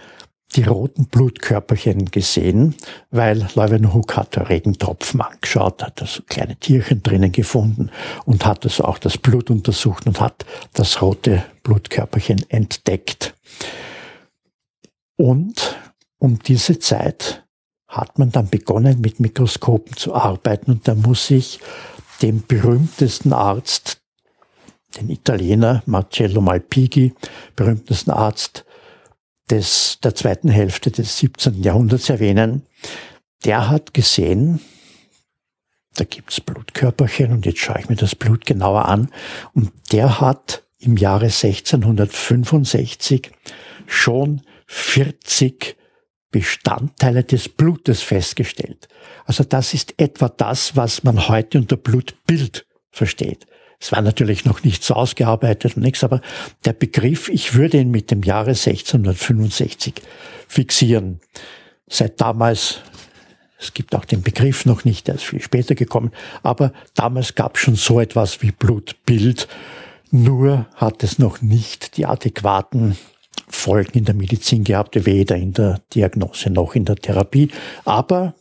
die 0.56 0.64
roten 0.64 1.06
Blutkörperchen 1.06 2.10
gesehen, 2.10 2.76
weil 3.10 3.48
Leuwenhoek 3.54 4.16
hat 4.16 4.36
Regentropfen 4.48 5.20
angeschaut, 5.20 5.82
hat 5.82 6.00
da 6.00 6.06
so 6.06 6.22
kleine 6.22 6.56
Tierchen 6.56 7.02
drinnen 7.02 7.32
gefunden 7.32 7.90
und 8.24 8.46
hat 8.46 8.64
also 8.64 8.84
auch 8.84 8.98
das 8.98 9.18
Blut 9.18 9.50
untersucht 9.50 10.06
und 10.06 10.20
hat 10.20 10.44
das 10.72 11.02
rote 11.02 11.44
Blutkörperchen 11.62 12.44
entdeckt. 12.50 13.34
Und 15.16 15.76
um 16.18 16.38
diese 16.40 16.78
Zeit 16.78 17.43
hat 17.96 18.18
man 18.18 18.30
dann 18.30 18.48
begonnen, 18.48 19.00
mit 19.00 19.20
Mikroskopen 19.20 19.96
zu 19.96 20.14
arbeiten 20.14 20.72
und 20.72 20.88
da 20.88 20.94
muss 20.94 21.30
ich 21.30 21.60
dem 22.22 22.42
berühmtesten 22.46 23.32
Arzt, 23.32 24.00
den 24.96 25.10
Italiener 25.10 25.82
Marcello 25.86 26.40
Malpighi, 26.40 27.14
berühmtesten 27.56 28.10
Arzt 28.10 28.64
des, 29.50 29.98
der 30.02 30.14
zweiten 30.14 30.48
Hälfte 30.48 30.90
des 30.90 31.18
17. 31.18 31.62
Jahrhunderts 31.62 32.08
erwähnen. 32.08 32.62
Der 33.44 33.68
hat 33.68 33.94
gesehen, 33.94 34.60
da 35.94 36.04
gibt's 36.04 36.40
Blutkörperchen 36.40 37.32
und 37.32 37.46
jetzt 37.46 37.60
schaue 37.60 37.80
ich 37.80 37.88
mir 37.88 37.96
das 37.96 38.14
Blut 38.14 38.46
genauer 38.46 38.86
an. 38.86 39.10
Und 39.52 39.72
der 39.92 40.20
hat 40.20 40.62
im 40.78 40.96
Jahre 40.96 41.26
1665 41.26 43.30
schon 43.86 44.42
40 44.66 45.76
Bestandteile 46.34 47.22
des 47.22 47.48
Blutes 47.48 48.02
festgestellt. 48.02 48.88
Also 49.24 49.44
das 49.44 49.72
ist 49.72 49.94
etwa 49.98 50.28
das, 50.28 50.74
was 50.74 51.04
man 51.04 51.28
heute 51.28 51.58
unter 51.58 51.76
Blutbild 51.76 52.66
versteht. 52.90 53.46
Es 53.78 53.92
war 53.92 54.02
natürlich 54.02 54.44
noch 54.44 54.64
nicht 54.64 54.82
so 54.82 54.94
ausgearbeitet 54.94 55.76
und 55.76 55.84
nichts, 55.84 56.02
aber 56.02 56.20
der 56.64 56.72
Begriff, 56.72 57.28
ich 57.28 57.54
würde 57.54 57.78
ihn 57.78 57.92
mit 57.92 58.10
dem 58.10 58.24
Jahre 58.24 58.50
1665 58.50 59.94
fixieren. 60.48 61.20
Seit 61.86 62.20
damals, 62.20 62.80
es 63.56 63.72
gibt 63.72 63.94
auch 63.94 64.04
den 64.04 64.22
Begriff 64.22 64.66
noch 64.66 64.84
nicht, 64.84 65.06
der 65.06 65.14
ist 65.14 65.26
viel 65.26 65.40
später 65.40 65.76
gekommen, 65.76 66.10
aber 66.42 66.72
damals 66.94 67.36
gab 67.36 67.54
es 67.54 67.62
schon 67.62 67.76
so 67.76 68.00
etwas 68.00 68.42
wie 68.42 68.50
Blutbild, 68.50 69.46
nur 70.10 70.66
hat 70.74 71.04
es 71.04 71.20
noch 71.20 71.42
nicht 71.42 71.96
die 71.96 72.06
adäquaten 72.06 72.96
Folgen 73.54 73.98
in 73.98 74.04
der 74.04 74.14
Medizin 74.14 74.64
gehabt, 74.64 75.06
weder 75.06 75.36
in 75.36 75.52
der 75.52 75.80
Diagnose 75.94 76.50
noch 76.50 76.74
in 76.74 76.84
der 76.84 76.96
Therapie. 76.96 77.50
Aber 77.84 78.34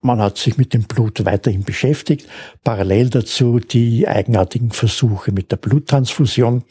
man 0.00 0.20
hat 0.20 0.38
sich 0.38 0.56
mit 0.56 0.72
dem 0.72 0.84
Blut 0.84 1.24
weiterhin 1.24 1.64
beschäftigt. 1.64 2.28
Parallel 2.62 3.10
dazu 3.10 3.58
die 3.58 4.06
eigenartigen 4.06 4.70
Versuche 4.70 5.32
mit 5.32 5.50
der 5.50 5.56
Bluttransfusion. 5.56 6.64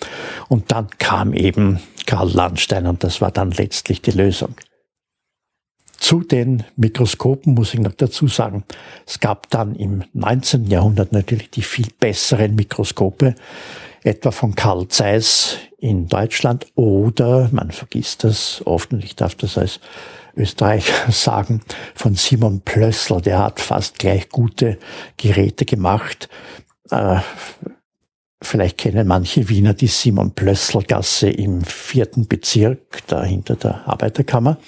Und 0.48 0.72
dann 0.72 0.88
kam 0.98 1.34
eben 1.34 1.80
Karl 2.06 2.32
Landstein 2.32 2.88
und 2.88 3.04
das 3.04 3.22
war 3.22 3.32
dann 3.32 3.52
letztlich 3.52 4.02
die 4.02 4.12
Lösung. 4.12 4.56
Zu 5.98 6.22
den 6.22 6.64
Mikroskopen 6.76 7.54
muss 7.56 7.74
ich 7.74 7.80
noch 7.80 7.94
dazu 7.94 8.28
sagen, 8.28 8.64
es 9.08 9.20
gab 9.20 9.50
dann 9.50 9.76
im 9.76 10.04
19. 10.14 10.68
Jahrhundert 10.68 11.12
natürlich 11.12 11.50
die 11.50 11.62
viel 11.62 11.88
besseren 12.00 12.56
Mikroskope, 12.56 13.36
etwa 14.06 14.30
von 14.30 14.56
Karl 14.56 14.88
Zeiss 14.88 15.58
in 15.80 16.08
Deutschland 16.08 16.68
oder, 16.76 17.50
man 17.52 17.72
vergisst 17.72 18.24
das 18.24 18.62
oft 18.66 18.94
und 18.94 19.04
ich 19.04 19.16
darf 19.16 19.36
das 19.36 19.58
als 19.58 19.80
Österreicher 20.38 20.94
sagen, 21.12 21.62
von 21.96 22.14
Simon 22.14 22.62
Plössl, 22.62 23.20
der 23.22 23.40
hat 23.40 23.60
fast 23.60 23.98
gleich 23.98 24.30
gute 24.30 24.78
Geräte 25.18 25.66
gemacht. 25.66 26.30
Äh, 26.92 27.18
vielleicht 28.44 28.78
kennen 28.78 29.08
manche 29.08 29.50
Wiener 29.50 29.74
die 29.74 29.88
Simon 29.88 30.32
Plössl 30.32 30.84
Gasse 30.84 31.30
im 31.30 31.62
vierten 31.64 32.28
Bezirk, 32.28 33.08
da 33.08 33.24
hinter 33.24 33.56
der 33.56 33.88
Arbeiterkammer. 33.88 34.60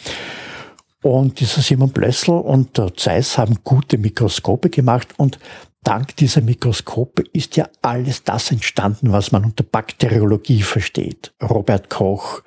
Und 1.04 1.40
dieser 1.40 1.62
Simon 1.62 1.92
Plössl 1.92 2.32
und 2.32 2.76
der 2.80 2.96
Zeiss 2.96 3.38
haben 3.38 3.60
gute 3.64 4.00
Mikroskope 4.00 4.72
gemacht 4.72 5.10
und 5.18 5.38
dank 5.84 6.16
dieser 6.18 6.42
Mikroskope 6.42 7.24
ist 7.34 7.56
ja 7.56 7.70
alles 7.82 8.24
das 8.24 8.52
entstanden, 8.52 9.12
was 9.12 9.32
man 9.32 9.46
unter 9.46 9.64
Bakteriologie 9.64 10.62
versteht. 10.62 11.34
Robert 11.42 11.90
Koch, 11.90 12.42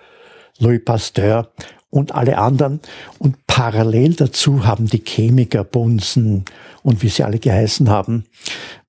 Louis 0.59 0.85
Pasteur 0.85 1.51
und 1.90 2.12
alle 2.14 2.38
anderen. 2.38 2.81
Und 3.19 3.47
parallel 3.47 4.14
dazu 4.14 4.66
haben 4.66 4.87
die 4.87 5.03
Chemiker, 5.05 5.64
Bunsen 5.64 6.45
und 6.83 7.03
wie 7.03 7.09
sie 7.09 7.25
alle 7.25 7.38
geheißen 7.38 7.88
haben, 7.88 8.25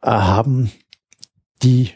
äh, 0.01 0.09
haben 0.09 0.71
die 1.63 1.91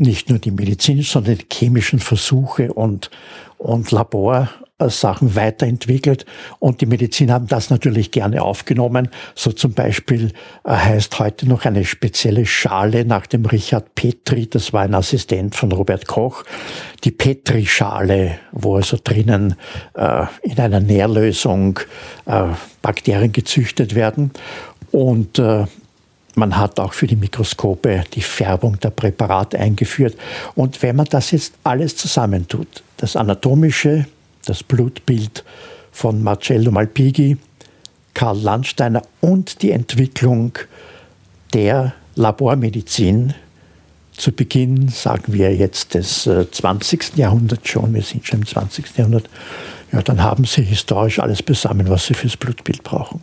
nicht 0.00 0.30
nur 0.30 0.38
die 0.38 0.50
medizinischen, 0.50 1.12
sondern 1.12 1.38
die 1.38 1.46
chemischen 1.52 1.98
Versuche 1.98 2.72
und, 2.72 3.10
und 3.58 3.90
Labor, 3.90 4.48
Sachen 4.88 5.34
weiterentwickelt. 5.36 6.24
Und 6.58 6.80
die 6.80 6.86
Medizin 6.86 7.30
haben 7.30 7.46
das 7.46 7.70
natürlich 7.70 8.10
gerne 8.10 8.42
aufgenommen. 8.42 9.08
So 9.34 9.52
zum 9.52 9.74
Beispiel 9.74 10.32
äh, 10.64 10.70
heißt 10.70 11.18
heute 11.18 11.46
noch 11.46 11.64
eine 11.64 11.84
spezielle 11.84 12.46
Schale 12.46 13.04
nach 13.04 13.26
dem 13.26 13.44
Richard 13.44 13.94
Petri, 13.94 14.48
das 14.48 14.72
war 14.72 14.82
ein 14.82 14.94
Assistent 14.94 15.54
von 15.54 15.72
Robert 15.72 16.06
Koch, 16.06 16.44
die 17.04 17.10
Petri-Schale, 17.10 18.38
wo 18.52 18.76
also 18.76 18.96
drinnen 19.02 19.56
äh, 19.94 20.24
in 20.42 20.58
einer 20.58 20.80
Nährlösung 20.80 21.80
äh, 22.26 22.44
Bakterien 22.80 23.32
gezüchtet 23.32 23.94
werden. 23.94 24.30
Und 24.92 25.38
äh, 25.38 25.66
man 26.36 26.56
hat 26.56 26.78
auch 26.78 26.92
für 26.92 27.06
die 27.06 27.16
Mikroskope 27.16 28.04
die 28.14 28.22
Färbung 28.22 28.78
der 28.80 28.90
Präparate 28.90 29.58
eingeführt. 29.58 30.16
Und 30.54 30.82
wenn 30.82 30.96
man 30.96 31.06
das 31.06 31.30
jetzt 31.30 31.54
alles 31.64 31.96
zusammentut, 31.96 32.82
das 32.98 33.16
anatomische, 33.16 34.06
das 34.44 34.62
Blutbild 34.62 35.44
von 35.92 36.22
Marcello 36.22 36.70
Malpighi, 36.70 37.36
Karl 38.14 38.38
Landsteiner 38.38 39.02
und 39.20 39.62
die 39.62 39.70
Entwicklung 39.70 40.52
der 41.52 41.94
Labormedizin 42.14 43.34
zu 44.12 44.32
Beginn, 44.32 44.88
sagen 44.88 45.32
wir 45.32 45.54
jetzt 45.54 45.94
des 45.94 46.28
20. 46.50 47.00
Äh, 47.16 47.20
Jahrhunderts 47.20 47.68
schon, 47.68 47.94
wir 47.94 48.02
sind 48.02 48.26
schon 48.26 48.40
im 48.40 48.46
20. 48.46 48.96
Jahrhundert, 48.96 49.30
ja, 49.92 50.02
dann 50.02 50.22
haben 50.22 50.44
sie 50.44 50.62
historisch 50.62 51.18
alles 51.18 51.42
besammen, 51.42 51.88
was 51.88 52.06
sie 52.06 52.14
fürs 52.14 52.36
Blutbild 52.36 52.82
brauchen. 52.82 53.22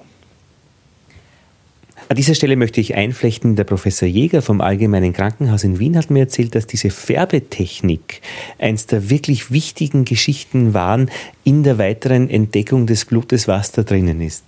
An 2.10 2.16
dieser 2.16 2.36
Stelle 2.36 2.56
möchte 2.56 2.80
ich 2.80 2.96
einflechten, 2.96 3.58
der 3.58 3.66
Professor 3.66 4.08
Jäger 4.08 4.42
vom 4.42 4.62
Allgemeinen 4.62 5.12
Krankenhaus 5.12 5.66
in 5.66 5.78
Wien 5.78 5.98
hat 5.98 6.10
mir 6.10 6.22
erzählt, 6.22 6.56
dass 6.56 6.66
diese 6.66 6.90
Färbetechnik 6.90 8.22
eins 8.60 8.86
der 8.86 9.10
wirklich 9.10 9.52
wichtigen 9.52 10.06
Geschichten 10.06 10.74
waren 10.74 11.12
in 11.44 11.64
der 11.64 11.78
weiteren 11.78 12.30
Entdeckung 12.30 12.88
des 12.88 13.04
Blutes, 13.04 13.50
was 13.50 13.74
da 13.74 13.84
drinnen 13.84 14.22
ist. 14.22 14.46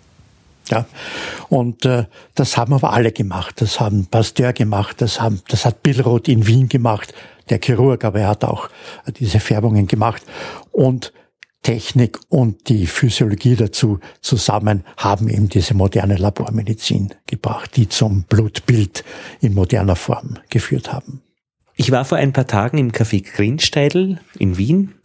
Ja, 0.70 0.86
und 1.50 1.86
äh, 1.86 2.06
das 2.36 2.56
haben 2.56 2.74
aber 2.74 2.94
alle 2.94 3.12
gemacht. 3.12 3.56
Das 3.60 3.80
haben 3.80 4.06
Pasteur 4.06 4.54
gemacht, 4.54 5.02
das, 5.02 5.20
haben, 5.20 5.42
das 5.50 5.66
hat 5.66 5.84
Billroth 5.84 6.30
in 6.30 6.48
Wien 6.48 6.70
gemacht, 6.70 7.14
der 7.50 7.60
Chirurg, 7.60 8.06
aber 8.06 8.22
er 8.22 8.28
hat 8.30 8.46
auch 8.46 8.70
diese 9.20 9.40
Färbungen 9.40 9.88
gemacht. 9.88 10.22
Und 10.72 11.12
Technik 11.62 12.20
und 12.30 12.70
die 12.70 12.88
Physiologie 12.88 13.56
dazu 13.56 14.00
zusammen 14.22 14.84
haben 14.98 15.30
eben 15.30 15.50
diese 15.50 15.74
moderne 15.74 16.16
Labormedizin 16.16 17.14
gebracht, 17.26 17.76
die 17.76 17.90
zum 17.90 18.24
Blutbild 18.24 19.04
in 19.42 19.54
moderner 19.54 19.96
Form 19.96 20.38
geführt 20.50 20.94
haben. 20.94 21.22
Ich 21.76 21.92
war 21.92 22.06
vor 22.06 22.18
ein 22.18 22.34
paar 22.34 22.48
Tagen 22.48 22.78
im 22.78 22.92
Café 22.92 23.24
Grinsteidl 23.24 24.20
in 24.38 24.58
Wien, 24.58 24.96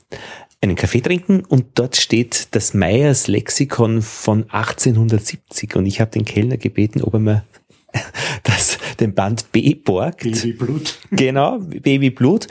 einen 0.60 0.76
Kaffee 0.76 1.00
trinken 1.00 1.44
und 1.44 1.66
dort 1.74 1.96
steht 1.96 2.48
das 2.52 2.74
Meyers 2.74 3.28
Lexikon 3.28 4.02
von 4.02 4.44
1870 4.50 5.76
und 5.76 5.86
ich 5.86 6.00
habe 6.00 6.10
den 6.10 6.24
Kellner 6.24 6.56
gebeten, 6.56 7.02
ob 7.02 7.14
er 7.14 7.20
mir 7.20 7.44
das, 8.42 8.78
den 9.00 9.14
Band 9.14 9.52
B 9.52 9.74
borgt. 9.74 10.22
Babyblut. 10.22 10.98
Genau, 11.10 11.58
Babyblut. 11.58 12.48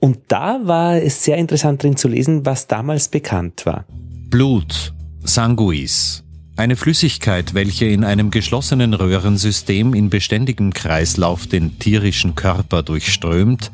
Und 0.00 0.18
da 0.28 0.60
war 0.62 0.96
es 0.96 1.24
sehr 1.24 1.36
interessant 1.38 1.82
drin 1.82 1.96
zu 1.96 2.08
lesen, 2.08 2.46
was 2.46 2.68
damals 2.68 3.08
bekannt 3.08 3.66
war. 3.66 3.84
Blut, 4.30 4.94
Sanguis, 5.24 6.22
eine 6.56 6.76
Flüssigkeit, 6.76 7.54
welche 7.54 7.86
in 7.86 8.04
einem 8.04 8.30
geschlossenen 8.30 8.94
Röhrensystem 8.94 9.94
in 9.94 10.10
beständigem 10.10 10.72
Kreislauf 10.72 11.46
den 11.46 11.78
tierischen 11.78 12.36
Körper 12.36 12.82
durchströmt, 12.82 13.72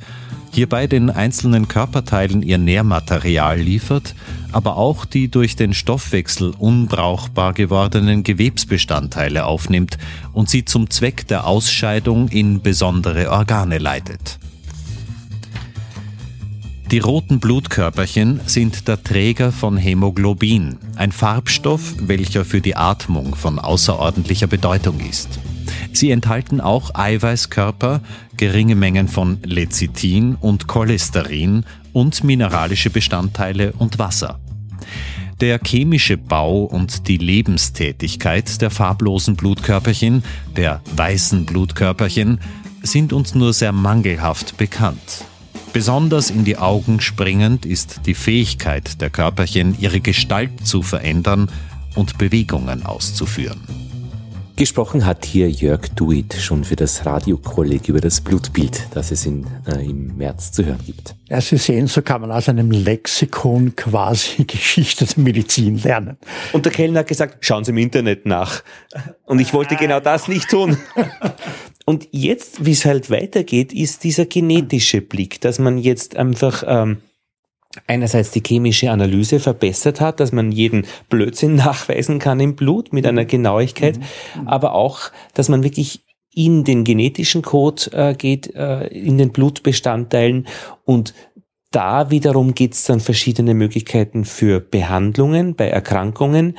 hierbei 0.53 0.87
den 0.87 1.11
einzelnen 1.11 1.69
Körperteilen 1.69 2.43
ihr 2.43 2.59
Nährmaterial 2.59 3.59
liefert, 3.59 4.15
aber 4.53 4.77
auch 4.77 5.05
die 5.05 5.29
durch 5.29 5.57
den 5.57 5.75
Stoffwechsel 5.75 6.55
unbrauchbar 6.59 7.53
gewordenen 7.53 8.23
Gewebsbestandteile 8.23 9.45
aufnimmt 9.45 9.99
und 10.33 10.49
sie 10.49 10.65
zum 10.65 10.89
Zweck 10.89 11.27
der 11.27 11.47
Ausscheidung 11.47 12.29
in 12.29 12.63
besondere 12.63 13.31
Organe 13.31 13.79
leitet. 13.79 14.39
Die 16.95 17.01
roten 17.01 17.41
Blutkörperchen 17.41 18.41
sind 18.47 18.87
der 18.87 19.03
Träger 19.03 19.51
von 19.51 19.77
Hämoglobin, 19.77 20.77
ein 20.95 21.11
Farbstoff, 21.11 21.93
welcher 21.99 22.45
für 22.45 22.61
die 22.61 22.77
Atmung 22.77 23.35
von 23.35 23.59
außerordentlicher 23.59 24.47
Bedeutung 24.47 25.01
ist. 25.01 25.41
Sie 25.93 26.13
enthalten 26.13 26.61
auch 26.61 26.95
Eiweißkörper, 26.95 28.01
geringe 28.37 28.77
Mengen 28.77 29.09
von 29.09 29.39
Lecithin 29.43 30.37
und 30.37 30.69
Cholesterin 30.69 31.65
und 31.93 32.23
mineralische 32.23 32.91
Bestandteile 32.91 33.73
und 33.73 33.99
Wasser. 33.99 34.39
Der 35.41 35.59
chemische 35.59 36.17
Bau 36.17 36.63
und 36.63 37.09
die 37.09 37.19
Lebenstätigkeit 37.19 38.61
der 38.63 38.71
farblosen 38.71 39.35
Blutkörperchen, 39.35 40.23
der 40.57 40.81
weißen 40.95 41.45
Blutkörperchen, 41.45 42.39
sind 42.83 43.13
uns 43.13 43.35
nur 43.35 43.53
sehr 43.53 43.73
mangelhaft 43.73 44.57
bekannt. 44.59 45.25
Besonders 45.75 46.31
in 46.31 46.45
die 46.45 46.57
Augen 46.57 47.01
springend 47.01 47.67
ist 47.67 48.03
die 48.07 48.15
Fähigkeit 48.15 49.01
der 49.01 49.11
Körperchen, 49.11 49.77
ihre 49.81 49.99
Gestalt 49.99 50.65
zu 50.65 50.83
verändern 50.83 51.51
und 51.97 52.17
Bewegungen 52.17 52.87
auszuführen. 52.87 53.61
Gesprochen 54.55 55.05
hat 55.05 55.25
hier 55.25 55.51
Jörg 55.51 55.89
Duit 55.97 56.33
schon 56.35 56.63
für 56.63 56.77
das 56.77 57.05
Radiokolleg 57.05 57.89
über 57.89 58.01
das 58.01 58.21
Blutbild, 58.21 58.87
das 58.95 59.11
es 59.11 59.27
in, 59.27 59.49
äh, 59.67 59.85
im 59.85 60.17
März 60.17 60.53
zu 60.53 60.65
hören 60.65 60.79
gibt. 60.87 61.17
Ja, 61.29 61.41
Sie 61.41 61.57
sehen, 61.57 61.89
so 61.89 62.03
kann 62.03 62.21
man 62.21 62.31
aus 62.31 62.49
einem 62.49 62.71
Lexikon 62.71 63.75
quasi 63.75 64.45
Geschichte 64.45 65.07
der 65.07 65.25
Medizin 65.25 65.83
lernen. 65.83 66.19
Und 66.53 66.67
der 66.67 66.73
Kellner 66.73 67.01
hat 67.01 67.09
gesagt, 67.09 67.45
schauen 67.45 67.65
Sie 67.65 67.73
im 67.73 67.79
Internet 67.79 68.27
nach. 68.27 68.63
Und 69.25 69.41
ich 69.41 69.53
wollte 69.53 69.75
genau 69.75 69.99
das 69.99 70.29
nicht 70.29 70.49
tun. 70.49 70.77
Und 71.85 72.09
jetzt, 72.13 72.65
wie 72.65 72.73
es 72.73 72.85
halt 72.85 73.11
weitergeht, 73.11 73.73
ist 73.73 74.05
dieser 74.05 74.27
genetische 74.27 75.01
Blick, 75.01 75.41
dass 75.41 75.59
man 75.59 75.77
jetzt 75.77 76.17
einfach 76.17 76.65
ähm, 76.67 76.99
einerseits 77.87 78.31
die 78.31 78.43
chemische 78.45 78.91
Analyse 78.91 79.41
verbessert 79.41 80.01
hat, 80.01 80.21
dass 80.21 80.33
man 80.33 80.53
jeden 80.53 80.87
Blödsinn 81.09 81.55
nachweisen 81.57 82.19
kann 82.19 82.41
im 82.41 82.57
Blut 82.57 82.93
mit 82.93 83.07
einer 83.07 83.25
Genauigkeit, 83.25 83.99
mhm. 83.99 84.49
aber 84.49 84.75
auch, 84.75 85.11
dass 85.35 85.49
man 85.49 85.63
wirklich 85.63 86.01
in 86.33 86.65
den 86.65 86.83
genetischen 86.85 87.43
Code 87.43 87.93
äh, 87.93 88.15
geht, 88.15 88.55
äh, 88.55 88.87
in 88.89 89.19
den 89.19 89.31
Blutbestandteilen 89.31 90.49
und 90.85 91.15
da 91.71 92.11
wiederum 92.11 92.55
gibt 92.55 92.75
es 92.75 92.85
dann 92.85 93.01
verschiedene 93.01 93.53
Möglichkeiten 93.53 94.25
für 94.25 94.61
Behandlungen 94.61 95.57
bei 95.57 95.69
Erkrankungen, 95.69 96.57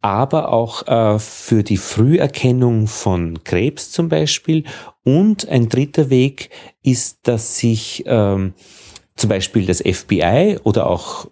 aber 0.00 0.52
auch 0.52 0.86
äh, 0.86 1.18
für 1.18 1.62
die 1.62 1.76
Früherkennung 1.76 2.86
von 2.86 3.44
Krebs 3.44 3.90
zum 3.90 4.08
Beispiel. 4.08 4.64
Und 5.04 5.48
ein 5.48 5.68
dritter 5.68 6.10
Weg 6.10 6.50
ist, 6.82 7.28
dass 7.28 7.58
sich 7.58 8.04
ähm, 8.06 8.54
zum 9.16 9.28
Beispiel 9.28 9.66
das 9.66 9.82
FBI 9.82 10.58
oder 10.64 10.88
auch 10.88 11.26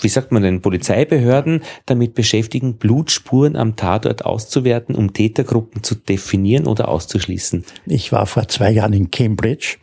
wie 0.00 0.08
sagt 0.08 0.32
man 0.32 0.42
denn, 0.42 0.62
Polizeibehörden 0.62 1.62
damit 1.86 2.14
beschäftigen, 2.14 2.76
Blutspuren 2.76 3.54
am 3.54 3.76
Tatort 3.76 4.24
auszuwerten, 4.24 4.94
um 4.94 5.12
Tätergruppen 5.12 5.82
zu 5.82 5.94
definieren 5.94 6.66
oder 6.66 6.88
auszuschließen. 6.88 7.64
Ich 7.86 8.10
war 8.12 8.26
vor 8.26 8.48
zwei 8.48 8.70
Jahren 8.72 8.92
in 8.92 9.10
Cambridge 9.10 9.76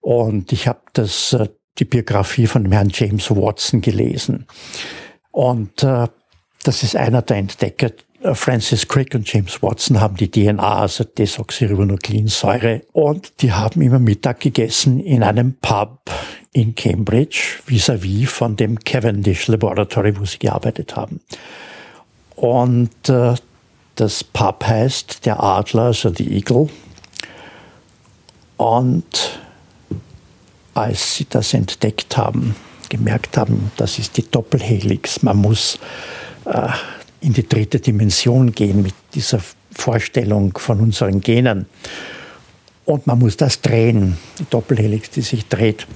und 0.00 0.52
ich 0.52 0.68
habe 0.68 0.80
das 0.92 1.32
äh, 1.32 1.48
die 1.78 1.84
Biografie 1.84 2.46
von 2.46 2.70
Herrn 2.70 2.90
James 2.92 3.30
Watson 3.30 3.80
gelesen. 3.80 4.46
Und 5.30 5.82
äh, 5.82 6.08
das 6.62 6.82
ist 6.82 6.96
einer 6.96 7.22
der 7.22 7.38
Entdecker 7.38 7.90
Francis 8.32 8.88
Crick 8.88 9.14
und 9.14 9.32
James 9.32 9.62
Watson 9.62 10.00
haben 10.00 10.16
die 10.16 10.28
DNA, 10.28 10.80
also 10.80 11.04
Desoxyribonukleinsäure, 11.04 12.82
und 12.92 13.32
die 13.42 13.52
haben 13.52 13.80
immer 13.80 14.00
Mittag 14.00 14.40
gegessen 14.40 14.98
in 14.98 15.22
einem 15.22 15.54
Pub 15.54 16.10
in 16.52 16.74
Cambridge, 16.74 17.60
vis-à-vis 17.66 18.24
-vis 18.24 18.26
von 18.26 18.56
dem 18.56 18.80
Cavendish 18.80 19.46
Laboratory, 19.46 20.18
wo 20.18 20.24
sie 20.24 20.38
gearbeitet 20.38 20.96
haben. 20.96 21.20
Und 22.34 23.08
äh, 23.08 23.34
das 23.94 24.24
Pub 24.24 24.64
heißt 24.64 25.24
der 25.24 25.40
Adler, 25.40 25.82
also 25.82 26.10
die 26.10 26.36
Eagle. 26.36 26.68
Und 28.56 29.38
als 30.74 31.16
sie 31.16 31.26
das 31.28 31.54
entdeckt 31.54 32.16
haben, 32.16 32.56
gemerkt 32.88 33.36
haben, 33.36 33.70
das 33.76 33.98
ist 33.98 34.16
die 34.16 34.28
Doppelhelix, 34.28 35.22
man 35.22 35.36
muss 35.36 35.78
in 37.20 37.32
die 37.32 37.48
dritte 37.48 37.80
Dimension 37.80 38.52
gehen 38.52 38.82
mit 38.82 38.94
dieser 39.14 39.40
Vorstellung 39.72 40.56
von 40.56 40.80
unseren 40.80 41.20
Genen. 41.20 41.66
Und 42.84 43.06
man 43.06 43.18
muss 43.18 43.36
das 43.36 43.60
drehen, 43.60 44.16
die 44.38 44.46
Doppelhelix, 44.48 45.10
die 45.10 45.20
sich 45.20 45.46
dreht. 45.46 45.86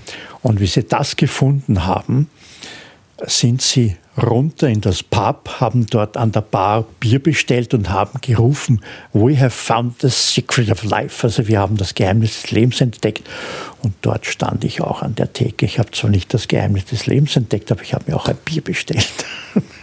Und 0.42 0.60
wie 0.60 0.66
sie 0.66 0.84
das 0.84 1.16
gefunden 1.16 1.86
haben, 1.86 2.28
sind 3.24 3.62
sie 3.62 3.96
runter 4.20 4.68
in 4.68 4.82
das 4.82 5.02
Pub, 5.02 5.48
haben 5.60 5.86
dort 5.86 6.18
an 6.18 6.32
der 6.32 6.42
Bar 6.42 6.84
Bier 7.00 7.22
bestellt 7.22 7.72
und 7.72 7.88
haben 7.88 8.20
gerufen, 8.20 8.82
we 9.14 9.40
have 9.40 9.50
found 9.50 10.00
the 10.02 10.10
secret 10.10 10.70
of 10.70 10.84
life. 10.84 11.26
Also 11.26 11.48
wir 11.48 11.60
haben 11.60 11.78
das 11.78 11.94
Geheimnis 11.94 12.42
des 12.42 12.50
Lebens 12.50 12.80
entdeckt. 12.80 13.26
Und 13.82 13.94
dort 14.02 14.26
stand 14.26 14.64
ich 14.64 14.82
auch 14.82 15.02
an 15.02 15.14
der 15.14 15.32
Theke. 15.32 15.64
Ich 15.64 15.78
habe 15.78 15.92
zwar 15.92 16.10
nicht 16.10 16.34
das 16.34 16.46
Geheimnis 16.46 16.84
des 16.86 17.06
Lebens 17.06 17.36
entdeckt, 17.36 17.72
aber 17.72 17.82
ich 17.82 17.94
habe 17.94 18.10
mir 18.10 18.16
auch 18.16 18.28
ein 18.28 18.36
Bier 18.44 18.62
bestellt. 18.62 19.24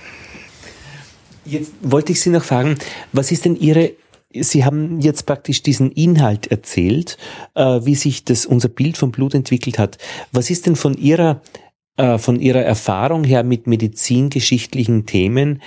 Jetzt 1.49 1.71
wollte 1.81 2.12
ich 2.12 2.21
Sie 2.21 2.29
noch 2.29 2.43
fragen, 2.43 2.77
was 3.12 3.31
ist 3.31 3.45
denn 3.45 3.55
Ihre 3.55 3.93
Sie 4.31 4.63
haben 4.63 5.01
jetzt 5.01 5.25
praktisch 5.25 5.63
diesen 5.63 5.91
Inhalt 5.91 6.51
erzählt, 6.51 7.17
äh, 7.55 7.79
wie 7.83 7.95
sich 7.95 8.25
das, 8.25 8.45
unser 8.45 8.69
Bild 8.69 8.95
vom 8.95 9.09
Blut 9.09 9.33
entwickelt 9.33 9.79
hat. 9.79 9.97
Was 10.31 10.51
ist 10.51 10.67
denn 10.67 10.75
von 10.75 10.95
Ihrer, 10.95 11.41
äh, 11.97 12.19
von 12.19 12.39
Ihrer 12.39 12.62
Erfahrung 12.62 13.23
her 13.23 13.43
mit 13.43 13.65
medizingeschichtlichen 13.65 15.07
Themen, 15.07 15.63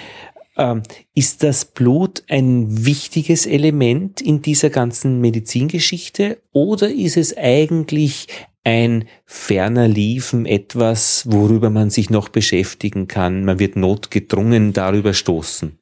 äh, 0.56 0.76
ist 1.12 1.42
das 1.42 1.64
Blut 1.64 2.22
ein 2.28 2.86
wichtiges 2.86 3.46
Element 3.46 4.20
in 4.20 4.42
dieser 4.42 4.70
ganzen 4.70 5.20
Medizingeschichte 5.20 6.38
oder 6.52 6.88
ist 6.88 7.16
es 7.16 7.36
eigentlich 7.36 8.28
ein 8.64 9.06
ferner 9.24 9.88
Liefen, 9.88 10.46
etwas, 10.46 11.24
worüber 11.28 11.70
man 11.70 11.90
sich 11.90 12.10
noch 12.10 12.28
beschäftigen 12.28 13.08
kann. 13.08 13.44
Man 13.44 13.58
wird 13.58 13.76
notgedrungen 13.76 14.72
darüber 14.72 15.14
stoßen. 15.14 15.78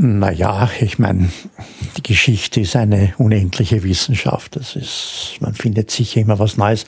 Naja, 0.00 0.70
ich 0.80 1.00
meine, 1.00 1.28
die 1.96 2.04
Geschichte 2.04 2.60
ist 2.60 2.76
eine 2.76 3.14
unendliche 3.18 3.82
Wissenschaft. 3.82 4.54
Das 4.54 4.76
ist, 4.76 5.38
man 5.40 5.54
findet 5.54 5.90
sicher 5.90 6.20
immer 6.20 6.38
was 6.38 6.56
Neues. 6.56 6.86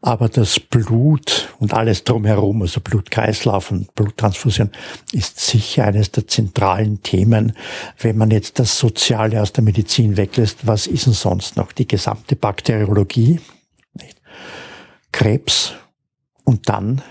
Aber 0.00 0.30
das 0.30 0.58
Blut 0.58 1.54
und 1.58 1.74
alles 1.74 2.04
drumherum, 2.04 2.62
also 2.62 2.80
Blutkreislauf 2.80 3.70
und 3.70 3.94
Bluttransfusion, 3.94 4.70
ist 5.12 5.38
sicher 5.38 5.84
eines 5.84 6.10
der 6.10 6.26
zentralen 6.26 7.02
Themen. 7.02 7.52
Wenn 7.98 8.16
man 8.16 8.30
jetzt 8.30 8.58
das 8.58 8.78
Soziale 8.78 9.42
aus 9.42 9.52
der 9.52 9.64
Medizin 9.64 10.16
weglässt, 10.16 10.66
was 10.66 10.86
ist 10.86 11.04
denn 11.04 11.12
sonst 11.12 11.58
noch? 11.58 11.72
Die 11.72 11.86
gesamte 11.86 12.34
Bakteriologie, 12.34 13.40
Krebs 15.12 15.74
und 16.44 16.68
dann 16.68 17.02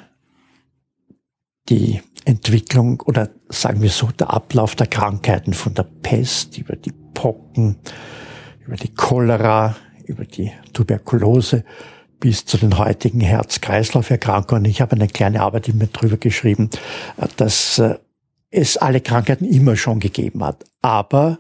die 1.70 2.02
Entwicklung 2.26 3.02
oder 3.02 3.30
sagen 3.50 3.82
wir 3.82 3.90
so 3.90 4.08
der 4.08 4.32
Ablauf 4.32 4.76
der 4.76 4.88
Krankheiten 4.88 5.54
von 5.54 5.74
der 5.74 5.84
Pest 5.84 6.58
über 6.58 6.76
die 6.76 6.94
Pocken, 7.14 7.78
über 8.66 8.76
die 8.76 8.94
Cholera, 8.94 9.76
über 10.06 10.26
die 10.26 10.52
Tuberkulose 10.74 11.64
bis 12.20 12.46
zu 12.46 12.58
den 12.58 12.78
heutigen 12.78 13.22
Herz-Kreislauf-Erkrankungen. 13.22 14.66
Ich 14.66 14.82
habe 14.82 14.96
eine 14.96 15.08
kleine 15.08 15.42
Arbeit 15.42 15.68
immer 15.70 15.86
drüber 15.86 16.18
geschrieben, 16.18 16.70
dass 17.38 17.80
äh, 17.80 17.98
es 18.50 18.78
alle 18.78 19.02
Krankheiten 19.02 19.46
immer 19.46 19.76
schon 19.76 20.00
gegeben 20.00 20.44
hat, 20.44 20.64
aber 20.82 21.40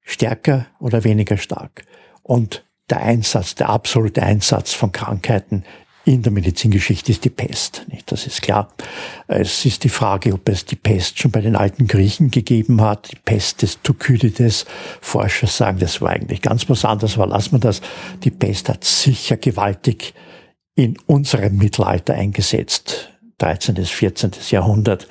stärker 0.00 0.66
oder 0.78 1.04
weniger 1.04 1.36
stark. 1.36 1.84
Und 2.22 2.64
der 2.92 3.00
Einsatz, 3.00 3.54
der 3.54 3.70
absolute 3.70 4.22
Einsatz 4.22 4.74
von 4.74 4.92
Krankheiten 4.92 5.64
in 6.04 6.22
der 6.22 6.32
Medizingeschichte 6.32 7.10
ist 7.10 7.24
die 7.24 7.30
Pest. 7.30 7.86
Nicht? 7.88 8.12
Das 8.12 8.26
ist 8.26 8.42
klar. 8.42 8.68
Es 9.28 9.64
ist 9.64 9.84
die 9.84 9.88
Frage, 9.88 10.34
ob 10.34 10.46
es 10.48 10.66
die 10.66 10.76
Pest 10.76 11.18
schon 11.18 11.30
bei 11.30 11.40
den 11.40 11.56
alten 11.56 11.86
Griechen 11.86 12.30
gegeben 12.30 12.82
hat. 12.82 13.10
Die 13.12 13.16
Pest 13.16 13.62
des 13.62 13.80
Thukydides. 13.82 14.66
Forscher 15.00 15.46
sagen, 15.46 15.78
das 15.78 16.02
war 16.02 16.10
eigentlich 16.10 16.42
ganz 16.42 16.68
was 16.68 16.84
anderes, 16.84 17.14
aber 17.14 17.28
lassen 17.28 17.52
wir 17.52 17.60
das. 17.60 17.80
Die 18.24 18.30
Pest 18.30 18.68
hat 18.68 18.84
sicher 18.84 19.38
gewaltig 19.38 20.12
in 20.74 20.98
unserem 21.06 21.56
Mittelalter 21.56 22.14
eingesetzt. 22.14 23.10
13. 23.38 23.76
bis 23.76 23.90
14. 23.90 24.32
Jahrhundert. 24.50 25.08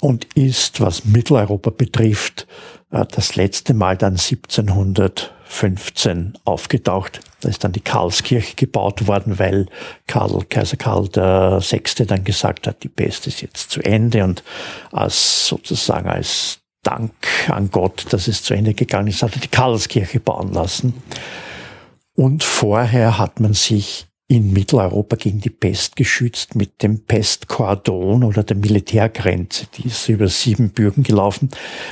Und 0.00 0.26
ist, 0.34 0.80
was 0.80 1.04
Mitteleuropa 1.04 1.70
betrifft, 1.70 2.48
äh, 2.90 3.04
das 3.08 3.36
letzte 3.36 3.72
Mal 3.72 3.96
dann 3.96 4.14
1700 4.14 5.32
15 5.54 6.36
aufgetaucht. 6.44 7.20
Da 7.40 7.48
ist 7.48 7.62
dann 7.62 7.72
die 7.72 7.80
Karlskirche 7.80 8.56
gebaut 8.56 9.06
worden, 9.06 9.38
weil 9.38 9.66
Karl, 10.08 10.44
Kaiser 10.48 10.76
Karl 10.76 11.06
VI. 11.06 12.04
dann 12.06 12.24
gesagt 12.24 12.66
hat, 12.66 12.82
die 12.82 12.88
Pest 12.88 13.28
ist 13.28 13.40
jetzt 13.40 13.70
zu 13.70 13.80
Ende 13.80 14.24
und 14.24 14.42
als 14.90 15.46
sozusagen 15.46 16.08
als 16.08 16.58
Dank 16.82 17.14
an 17.48 17.70
Gott, 17.70 18.06
dass 18.10 18.26
es 18.26 18.42
zu 18.42 18.52
Ende 18.52 18.74
gegangen 18.74 19.08
ist, 19.08 19.22
hat 19.22 19.34
er 19.36 19.40
die 19.40 19.48
Karlskirche 19.48 20.18
bauen 20.20 20.52
lassen. 20.52 21.02
Und 22.14 22.42
vorher 22.42 23.16
hat 23.16 23.38
man 23.38 23.54
sich 23.54 24.06
in 24.26 24.52
Mitteleuropa 24.54 25.16
gegen 25.16 25.40
die 25.40 25.50
Pest 25.50 25.96
geschützt 25.96 26.54
mit 26.54 26.82
dem 26.82 27.04
Pestkordon 27.04 28.24
oder 28.24 28.42
der 28.42 28.56
Militärgrenze. 28.56 29.66
Die 29.76 29.86
ist 29.88 30.08
über 30.08 30.28
sieben 30.28 30.70
Bürgen 30.70 31.02
gelaufen, 31.02 31.50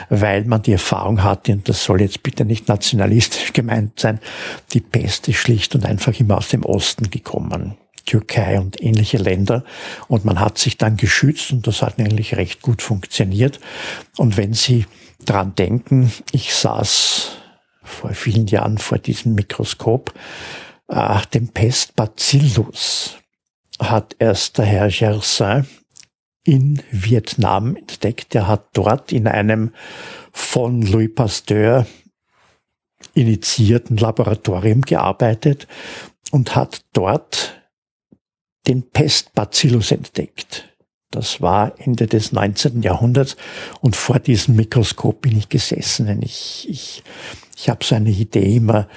weil 0.09 0.45
man 0.45 0.63
die 0.63 0.73
Erfahrung 0.73 1.23
hatte, 1.23 1.53
und 1.53 1.69
das 1.69 1.85
soll 1.85 2.01
jetzt 2.01 2.23
bitte 2.23 2.45
nicht 2.45 2.69
nationalistisch 2.69 3.53
gemeint 3.53 4.01
sein, 4.01 4.19
die 4.73 4.81
Pest 4.81 5.29
ist 5.29 5.37
schlicht 5.37 5.75
und 5.75 5.85
einfach 5.85 6.19
immer 6.19 6.39
aus 6.39 6.49
dem 6.49 6.65
Osten 6.65 7.11
gekommen. 7.11 7.77
Türkei 8.07 8.59
und 8.59 8.83
ähnliche 8.83 9.19
Länder. 9.19 9.63
Und 10.09 10.25
man 10.25 10.41
hat 10.41 10.59
sich 10.59 10.77
dann 10.77 10.97
geschützt 10.97 11.53
und 11.53 11.67
das 11.67 11.83
hat 11.83 12.01
eigentlich 12.01 12.37
recht 12.37 12.63
gut 12.63 12.83
funktioniert. 12.83 13.61
Und 14.17 14.37
wenn 14.37 14.55
Sie 14.55 14.87
dran 15.25 15.55
denken, 15.55 16.11
ich 16.33 16.55
saß 16.55 17.33
vor 17.85 18.11
vielen 18.15 18.47
Jahren 18.47 18.79
vor 18.79 18.99
diesem 18.99 19.35
Mikroskop, 19.35 20.13
äh, 20.93 21.21
den 21.33 21.49
Pestbacillus 21.49 23.19
hat 23.81 24.15
erst 24.19 24.59
der 24.59 24.67
Herr 24.67 24.89
Gersin 24.89 25.67
in 26.45 26.83
Vietnam 26.91 27.77
entdeckt. 27.77 28.35
Er 28.35 28.47
hat 28.47 28.67
dort 28.73 29.13
in 29.13 29.27
einem 29.27 29.73
von 30.33 30.83
Louis 30.83 31.13
Pasteur 31.15 31.87
initiierten 33.15 33.97
Laboratorium 33.97 34.83
gearbeitet 34.83 35.67
und 36.31 36.55
hat 36.55 36.85
dort 36.93 37.61
den 38.67 38.89
Pestbacillus 38.91 39.91
entdeckt. 39.91 40.69
Das 41.11 41.41
war 41.41 41.79
Ende 41.79 42.07
des 42.07 42.33
19. 42.33 42.83
Jahrhunderts 42.83 43.37
und 43.81 43.97
vor 43.97 44.19
diesem 44.19 44.57
Mikroskop 44.57 45.23
bin 45.23 45.37
ich 45.37 45.49
gesessen. 45.49 46.23
Ich, 46.23 46.67
ich, 46.69 47.03
ich 47.57 47.69
habe 47.69 47.85
so 47.85 47.95
eine 47.95 48.11
Idee 48.11 48.57
immer, 48.57 48.89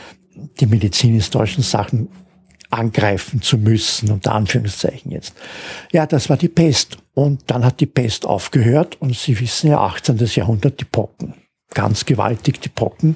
die 0.59 0.65
medizinhistorischen 0.65 1.63
Sachen 1.63 2.09
angreifen 2.69 3.41
zu 3.41 3.57
müssen, 3.57 4.11
unter 4.11 4.33
Anführungszeichen 4.33 5.11
jetzt. 5.11 5.35
Ja, 5.91 6.05
das 6.05 6.29
war 6.29 6.37
die 6.37 6.49
Pest. 6.49 6.97
Und 7.13 7.43
dann 7.47 7.63
hat 7.63 7.79
die 7.79 7.85
Pest 7.85 8.25
aufgehört 8.25 9.01
und 9.01 9.15
Sie 9.15 9.39
wissen 9.39 9.69
ja, 9.69 9.79
18. 9.79 10.17
Jahrhundert, 10.17 10.79
die 10.79 10.85
Pocken. 10.85 11.33
Ganz 11.73 12.05
gewaltig, 12.05 12.59
die 12.61 12.69
Pocken. 12.69 13.15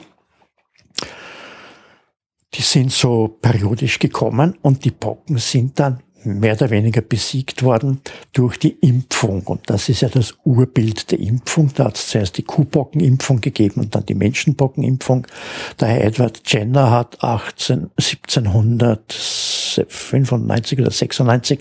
Die 2.54 2.62
sind 2.62 2.92
so 2.92 3.28
periodisch 3.28 4.00
gekommen 4.00 4.58
und 4.62 4.86
die 4.86 4.92
Pocken 4.92 5.38
sind 5.38 5.80
dann 5.80 6.02
mehr 6.24 6.54
oder 6.54 6.70
weniger 6.70 7.02
besiegt 7.02 7.64
worden 7.64 8.00
durch 8.34 8.58
die 8.58 8.78
Impfung. 8.82 9.42
Und 9.44 9.70
das 9.70 9.90
ist 9.90 10.02
ja 10.02 10.10
das 10.10 10.36
Urbild 10.44 11.12
der 11.12 11.20
Impfung. 11.20 11.72
Da 11.74 11.86
hat 11.86 11.96
es 11.96 12.10
zuerst 12.10 12.38
die 12.38 12.44
Kuhbockenimpfung 12.44 13.40
gegeben 13.42 13.82
und 13.82 13.96
dann 13.96 14.06
die 14.06 14.14
Menschenbockenimpfung. 14.16 15.28
Der 15.80 15.88
Herr 15.90 16.04
Edward 16.04 16.42
Jenner 16.46 16.92
hat 16.92 17.24
18, 17.24 17.90
1795 17.98 20.80
oder 20.80 20.92
96 20.92 21.60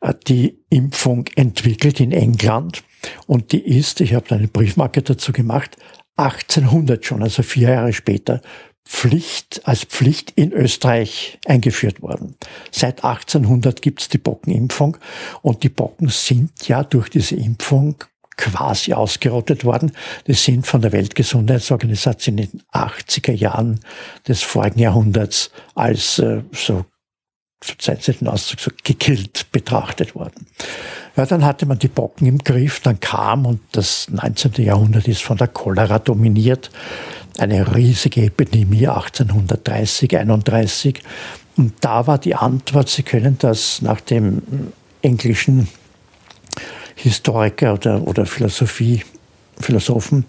äh, 0.00 0.14
die 0.26 0.58
Impfung 0.70 1.26
entwickelt 1.36 2.00
in 2.00 2.10
England. 2.12 2.82
Und 3.26 3.52
die 3.52 3.60
ist, 3.60 4.00
ich 4.00 4.14
habe 4.14 4.34
eine 4.34 4.48
Briefmarke 4.48 5.02
dazu 5.02 5.30
gemacht, 5.32 5.76
1800 6.16 7.04
schon, 7.04 7.22
also 7.22 7.42
vier 7.42 7.68
Jahre 7.70 7.92
später, 7.92 8.40
Pflicht, 8.86 9.62
als 9.64 9.84
Pflicht 9.84 10.32
in 10.36 10.52
Österreich 10.52 11.38
eingeführt 11.46 12.02
worden. 12.02 12.36
Seit 12.70 13.04
1800 13.04 13.80
gibt 13.80 14.02
es 14.02 14.08
die 14.08 14.18
Bockenimpfung 14.18 14.98
und 15.42 15.62
die 15.62 15.70
Bocken 15.70 16.08
sind 16.08 16.68
ja 16.68 16.84
durch 16.84 17.08
diese 17.08 17.36
Impfung 17.36 17.96
quasi 18.36 18.92
ausgerottet 18.92 19.64
worden. 19.64 19.92
Die 20.26 20.34
sind 20.34 20.66
von 20.66 20.82
der 20.82 20.92
Weltgesundheitsorganisation 20.92 22.38
in 22.38 22.50
den 22.50 22.62
80er 22.72 23.32
Jahren 23.32 23.80
des 24.26 24.42
vorigen 24.42 24.80
Jahrhunderts 24.80 25.50
als 25.74 26.18
äh, 26.18 26.42
so 26.52 26.84
den 28.20 28.28
Ausdruck, 28.28 28.60
so 28.60 28.70
gekillt 28.82 29.50
betrachtet 29.50 30.14
worden. 30.14 30.46
Ja, 31.16 31.24
dann 31.24 31.44
hatte 31.44 31.64
man 31.64 31.78
die 31.78 31.88
Bocken 31.88 32.26
im 32.26 32.38
Griff, 32.38 32.80
dann 32.80 33.00
kam, 33.00 33.46
und 33.46 33.60
das 33.72 34.08
19. 34.10 34.52
Jahrhundert 34.64 35.08
ist 35.08 35.22
von 35.22 35.38
der 35.38 35.48
Cholera 35.48 35.98
dominiert, 35.98 36.70
eine 37.38 37.74
riesige 37.74 38.22
Epidemie 38.22 38.88
1830, 38.88 40.18
31. 40.18 41.02
Und 41.56 41.72
da 41.80 42.06
war 42.06 42.18
die 42.18 42.34
Antwort, 42.34 42.88
Sie 42.88 43.02
können 43.02 43.36
das 43.38 43.82
nach 43.82 44.00
dem 44.00 44.42
englischen 45.02 45.68
Historiker 46.96 47.74
oder, 47.74 48.06
oder 48.06 48.26
Philosophie, 48.26 49.04
Philosophen 49.58 50.24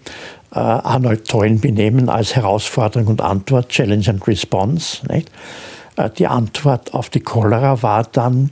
äh, 0.52 0.58
Arnold 0.58 1.28
Toynbee 1.28 1.72
nehmen 1.72 2.08
als 2.08 2.36
Herausforderung 2.36 3.08
und 3.08 3.20
Antwort, 3.20 3.68
Challenge 3.68 4.08
and 4.08 4.26
Response. 4.26 5.02
Äh, 5.08 6.10
die 6.18 6.26
Antwort 6.26 6.94
auf 6.94 7.10
die 7.10 7.20
Cholera 7.20 7.82
war 7.82 8.04
dann 8.04 8.50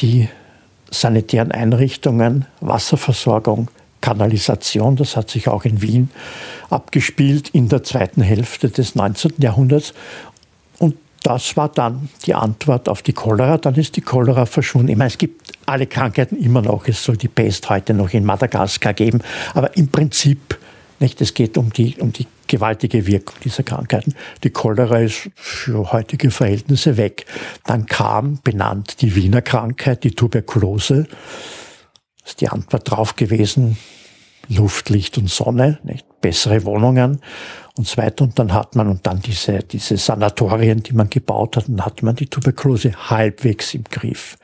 die 0.00 0.28
sanitären 0.90 1.52
Einrichtungen, 1.52 2.46
Wasserversorgung, 2.60 3.68
Kanalisation. 4.04 4.96
Das 4.96 5.16
hat 5.16 5.30
sich 5.30 5.48
auch 5.48 5.64
in 5.64 5.80
Wien 5.80 6.10
abgespielt 6.68 7.48
in 7.48 7.70
der 7.70 7.82
zweiten 7.84 8.20
Hälfte 8.20 8.68
des 8.68 8.94
19. 8.94 9.32
Jahrhunderts. 9.38 9.94
Und 10.78 10.96
das 11.22 11.56
war 11.56 11.70
dann 11.70 12.10
die 12.26 12.34
Antwort 12.34 12.90
auf 12.90 13.00
die 13.00 13.14
Cholera. 13.14 13.56
Dann 13.56 13.76
ist 13.76 13.96
die 13.96 14.02
Cholera 14.02 14.44
verschwunden. 14.44 14.90
Ich 14.90 14.98
meine, 14.98 15.08
es 15.08 15.16
gibt 15.16 15.52
alle 15.64 15.86
Krankheiten 15.86 16.36
immer 16.36 16.60
noch. 16.60 16.86
Es 16.86 17.02
soll 17.02 17.16
die 17.16 17.28
Pest 17.28 17.70
heute 17.70 17.94
noch 17.94 18.12
in 18.12 18.26
Madagaskar 18.26 18.92
geben. 18.92 19.22
Aber 19.54 19.74
im 19.74 19.88
Prinzip, 19.88 20.58
nicht, 21.00 21.22
es 21.22 21.32
geht 21.32 21.56
um 21.56 21.72
die, 21.72 21.96
um 21.98 22.12
die 22.12 22.26
gewaltige 22.46 23.06
Wirkung 23.06 23.36
dieser 23.42 23.62
Krankheiten. 23.62 24.14
Die 24.42 24.50
Cholera 24.50 24.98
ist 24.98 25.30
für 25.34 25.92
heutige 25.92 26.30
Verhältnisse 26.30 26.98
weg. 26.98 27.24
Dann 27.64 27.86
kam 27.86 28.38
benannt 28.44 29.00
die 29.00 29.14
Wiener 29.14 29.40
Krankheit, 29.40 30.04
die 30.04 30.10
Tuberkulose. 30.10 31.06
Das 32.20 32.32
ist 32.32 32.42
die 32.42 32.50
Antwort 32.50 32.90
drauf 32.90 33.16
gewesen. 33.16 33.78
Luft, 34.48 34.90
Licht 34.90 35.18
und 35.18 35.30
Sonne, 35.30 35.78
nicht? 35.82 36.06
bessere 36.20 36.64
Wohnungen 36.64 37.20
und 37.76 37.86
so 37.86 37.98
weiter. 37.98 38.24
Und 38.24 38.38
dann 38.38 38.54
hat 38.54 38.76
man, 38.76 38.88
und 38.88 39.06
dann 39.06 39.20
diese, 39.20 39.58
diese 39.58 39.96
Sanatorien, 39.98 40.82
die 40.82 40.94
man 40.94 41.10
gebaut 41.10 41.56
hat, 41.56 41.68
dann 41.68 41.84
hat 41.84 42.02
man 42.02 42.16
die 42.16 42.26
Tuberkulose 42.26 43.10
halbwegs 43.10 43.74
im 43.74 43.84
Griff. 43.84 44.38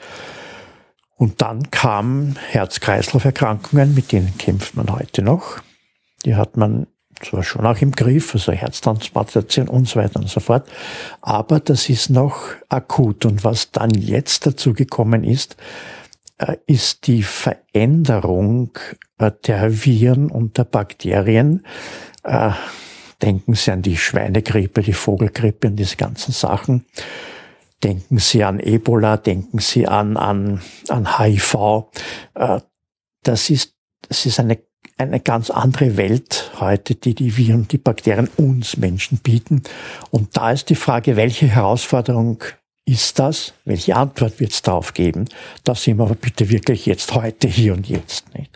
Und 1.16 1.40
dann 1.40 1.70
kamen 1.70 2.36
Herz-Kreislauf-Erkrankungen, 2.50 3.94
mit 3.94 4.12
denen 4.12 4.36
kämpft 4.38 4.74
man 4.74 4.90
heute 4.90 5.22
noch. 5.22 5.58
Die 6.24 6.34
hat 6.34 6.56
man 6.56 6.86
zwar 7.22 7.42
schon 7.42 7.66
auch 7.66 7.78
im 7.80 7.92
Griff, 7.92 8.34
also 8.34 8.52
Herztransplantation 8.52 9.68
und 9.68 9.88
so 9.88 10.00
weiter 10.00 10.20
und 10.20 10.28
so 10.28 10.40
fort, 10.40 10.68
aber 11.20 11.60
das 11.60 11.88
ist 11.88 12.10
noch 12.10 12.40
akut. 12.68 13.26
Und 13.26 13.44
was 13.44 13.70
dann 13.70 13.90
jetzt 13.90 14.46
dazu 14.46 14.72
gekommen 14.72 15.24
ist, 15.24 15.56
ist 16.66 17.06
die 17.06 17.22
Veränderung 17.22 18.70
äh, 19.18 19.30
der 19.46 19.84
Viren 19.84 20.30
und 20.30 20.58
der 20.58 20.64
Bakterien. 20.64 21.64
Äh, 22.22 22.50
denken 23.22 23.54
Sie 23.54 23.70
an 23.70 23.82
die 23.82 23.96
Schweinegrippe, 23.96 24.82
die 24.82 24.92
Vogelgrippe 24.92 25.68
und 25.68 25.76
diese 25.76 25.96
ganzen 25.96 26.32
Sachen. 26.32 26.86
Denken 27.82 28.18
Sie 28.18 28.44
an 28.44 28.60
Ebola, 28.60 29.16
denken 29.16 29.58
Sie 29.58 29.86
an, 29.86 30.16
an, 30.16 30.60
an 30.88 31.18
HIV. 31.18 31.84
Das 33.22 33.50
ist, 33.50 33.74
das 34.08 34.26
ist 34.26 34.38
eine 34.38 34.58
eine 35.00 35.20
ganz 35.20 35.50
andere 35.50 35.96
Welt 35.96 36.52
heute, 36.60 36.94
die 36.94 37.14
die 37.14 37.36
Viren, 37.36 37.66
die 37.68 37.78
Bakterien 37.78 38.28
uns 38.36 38.76
Menschen 38.76 39.18
bieten. 39.18 39.62
Und 40.10 40.36
da 40.36 40.52
ist 40.52 40.68
die 40.68 40.74
Frage, 40.74 41.16
welche 41.16 41.46
Herausforderung 41.46 42.42
ist 42.84 43.18
das? 43.18 43.54
Welche 43.64 43.96
Antwort 43.96 44.40
wird 44.40 44.52
es 44.52 44.62
darauf 44.62 44.94
geben? 44.94 45.26
Da 45.64 45.74
sind 45.74 45.98
wir 45.98 46.04
aber 46.04 46.14
bitte 46.14 46.50
wirklich 46.50 46.86
jetzt 46.86 47.14
heute, 47.14 47.48
hier 47.48 47.74
und 47.74 47.88
jetzt. 47.88 48.34
Nicht? 48.34 48.50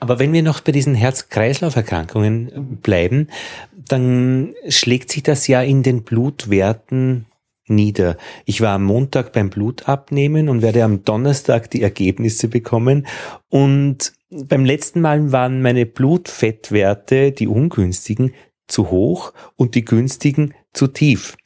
Aber 0.00 0.18
wenn 0.18 0.32
wir 0.32 0.42
noch 0.42 0.60
bei 0.60 0.72
diesen 0.72 0.94
Herz-Kreislauf-Erkrankungen 0.94 2.78
bleiben, 2.82 3.28
dann 3.76 4.54
schlägt 4.68 5.10
sich 5.10 5.22
das 5.22 5.46
ja 5.48 5.62
in 5.62 5.82
den 5.82 6.02
Blutwerten 6.02 7.26
nieder. 7.66 8.16
Ich 8.44 8.60
war 8.60 8.74
am 8.74 8.84
Montag 8.84 9.32
beim 9.32 9.50
Blutabnehmen 9.50 10.48
und 10.48 10.62
werde 10.62 10.84
am 10.84 11.04
Donnerstag 11.04 11.70
die 11.70 11.82
Ergebnisse 11.82 12.48
bekommen. 12.48 13.06
Und 13.48 14.12
beim 14.30 14.64
letzten 14.64 15.00
Mal 15.00 15.32
waren 15.32 15.62
meine 15.62 15.86
Blutfettwerte, 15.86 17.32
die 17.32 17.48
ungünstigen, 17.48 18.34
zu 18.66 18.90
hoch 18.90 19.32
und 19.56 19.74
die 19.74 19.84
günstigen 19.84 20.54
zu 20.72 20.88
tief. 20.88 21.36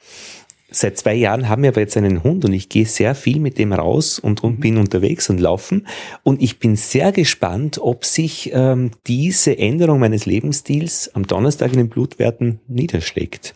Seit 0.73 0.99
zwei 0.99 1.15
Jahren 1.15 1.49
haben 1.49 1.63
wir 1.63 1.71
aber 1.71 1.81
jetzt 1.81 1.97
einen 1.97 2.23
Hund 2.23 2.45
und 2.45 2.53
ich 2.53 2.69
gehe 2.69 2.87
sehr 2.87 3.15
viel 3.15 3.41
mit 3.41 3.59
dem 3.59 3.73
raus 3.73 4.19
und, 4.19 4.43
und 4.43 4.61
bin 4.61 4.79
unterwegs 4.79 5.31
und 5.31 5.39
laufen. 5.39 5.87
Und 6.23 6.43
ich 6.43 6.59
bin 6.59 6.77
sehr 6.77 7.13
gespannt, 7.13 7.79
ob 7.81 8.05
sich 8.05 8.51
ähm, 8.53 8.91
diese 9.07 9.57
Änderung 9.57 10.01
meines 10.01 10.27
Lebensstils 10.27 11.11
am 11.15 11.27
Donnerstag 11.27 11.73
in 11.73 11.79
den 11.79 11.89
Blutwerten 11.89 12.61
niederschlägt. 12.69 13.55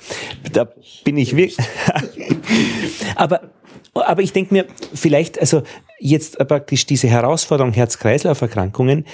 Da 0.52 0.68
bin 1.04 1.16
ich 1.16 1.36
wirklich. 1.36 1.66
aber 3.16 3.50
aber 3.94 4.22
ich 4.22 4.32
denke 4.32 4.52
mir, 4.52 4.66
vielleicht, 4.94 5.38
also 5.40 5.62
jetzt 5.98 6.36
praktisch 6.38 6.84
diese 6.84 7.08
Herausforderung 7.08 7.72
Herz-Kreislauf-Erkrankungen, 7.72 9.06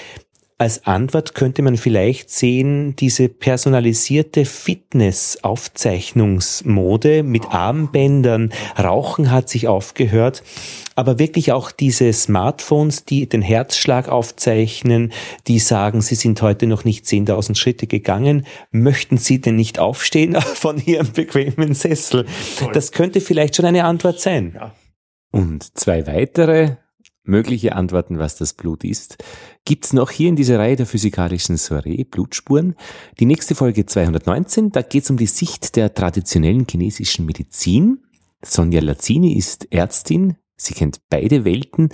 als 0.63 0.85
Antwort 0.85 1.35
könnte 1.35 1.61
man 1.61 1.75
vielleicht 1.75 2.29
sehen, 2.29 2.95
diese 2.95 3.27
personalisierte 3.27 4.45
Fitness-Aufzeichnungsmode 4.45 7.23
mit 7.23 7.51
Armbändern. 7.51 8.53
Rauchen 8.81 9.29
hat 9.29 9.49
sich 9.49 9.67
aufgehört. 9.67 10.41
Aber 10.95 11.19
wirklich 11.19 11.51
auch 11.51 11.71
diese 11.71 12.13
Smartphones, 12.13 13.03
die 13.03 13.27
den 13.27 13.41
Herzschlag 13.41 14.07
aufzeichnen, 14.07 15.11
die 15.47 15.59
sagen, 15.59 15.99
sie 15.99 16.15
sind 16.15 16.41
heute 16.41 16.65
noch 16.65 16.85
nicht 16.85 17.03
10.000 17.03 17.55
Schritte 17.55 17.85
gegangen. 17.85 18.45
Möchten 18.71 19.17
Sie 19.17 19.41
denn 19.41 19.57
nicht 19.57 19.79
aufstehen 19.79 20.39
von 20.41 20.81
Ihrem 20.85 21.11
bequemen 21.11 21.73
Sessel? 21.73 22.25
Das 22.71 22.93
könnte 22.93 23.19
vielleicht 23.19 23.57
schon 23.57 23.65
eine 23.65 23.83
Antwort 23.83 24.21
sein. 24.21 24.57
Und 25.29 25.77
zwei 25.77 26.07
weitere 26.07 26.77
mögliche 27.23 27.75
Antworten, 27.75 28.19
was 28.19 28.35
das 28.35 28.53
Blut 28.53 28.83
ist, 28.83 29.23
gibt's 29.65 29.93
noch 29.93 30.11
hier 30.11 30.29
in 30.29 30.35
dieser 30.35 30.59
Reihe 30.59 30.75
der 30.75 30.85
physikalischen 30.85 31.57
Soiree 31.57 32.03
Blutspuren. 32.03 32.75
Die 33.19 33.25
nächste 33.25 33.55
Folge 33.55 33.85
219, 33.85 34.71
da 34.71 34.81
geht's 34.81 35.09
um 35.09 35.17
die 35.17 35.25
Sicht 35.25 35.75
der 35.75 35.93
traditionellen 35.93 36.65
chinesischen 36.69 37.25
Medizin. 37.25 37.99
Sonja 38.43 38.81
Lazzini 38.81 39.37
ist 39.37 39.71
Ärztin. 39.71 40.35
Sie 40.55 40.73
kennt 40.73 40.99
beide 41.09 41.45
Welten, 41.45 41.89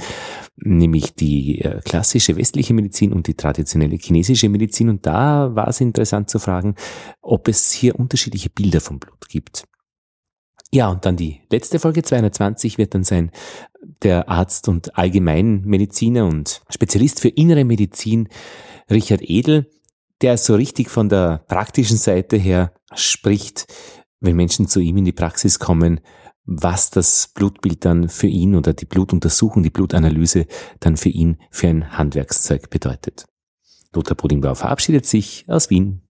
nämlich 0.57 1.15
die 1.15 1.61
äh, 1.61 1.80
klassische 1.82 2.36
westliche 2.36 2.73
Medizin 2.73 3.13
und 3.13 3.27
die 3.27 3.36
traditionelle 3.36 3.95
chinesische 3.95 4.49
Medizin. 4.49 4.89
Und 4.89 5.05
da 5.05 5.55
war 5.55 5.69
es 5.69 5.80
interessant 5.80 6.30
zu 6.30 6.39
fragen, 6.39 6.75
ob 7.21 7.47
es 7.47 7.71
hier 7.71 7.97
unterschiedliche 7.97 8.49
Bilder 8.49 8.82
vom 8.82 8.99
Blut 8.99 9.30
gibt. 9.30 9.63
Ja, 10.72 10.89
und 10.89 11.05
dann 11.05 11.15
die 11.15 11.41
letzte 11.49 11.80
Folge 11.80 12.03
220 12.03 12.78
wird 12.78 12.93
dann 12.93 13.03
sein 13.03 13.32
der 14.03 14.30
Arzt 14.30 14.67
und 14.67 14.97
Allgemeinmediziner 14.97 16.26
und 16.26 16.61
Spezialist 16.70 17.20
für 17.20 17.30
innere 17.30 17.63
Medizin 17.65 18.30
Richard 18.89 19.22
Edel, 19.24 19.70
der 20.22 20.38
so 20.38 20.55
richtig 20.55 20.89
von 20.89 21.09
der 21.09 21.43
praktischen 21.47 21.97
Seite 21.97 22.38
her 22.38 22.74
spricht, 22.93 23.65
wenn 24.20 24.36
Menschen 24.36 24.67
zu 24.67 24.80
ihm 24.80 24.97
in 24.97 25.05
die 25.05 25.11
Praxis 25.11 25.59
kommen, 25.59 26.01
was 26.45 26.89
das 26.89 27.30
Blutbild 27.34 27.86
dann 27.86 28.09
für 28.09 28.28
ihn 28.28 28.55
oder 28.55 28.74
die 28.74 28.86
Blutuntersuchung, 28.86 29.63
die 29.63 29.70
Blutanalyse 29.70 30.45
dann 30.80 30.97
für 30.97 31.09
ihn 31.09 31.38
für 31.51 31.67
ein 31.67 31.97
Handwerkszeug 31.97 32.70
bedeutet. 32.70 33.26
Lothar 33.93 34.15
Bodingbauer 34.15 34.55
verabschiedet 34.55 35.05
sich 35.05 35.45
aus 35.47 35.70
Wien. 35.70 36.01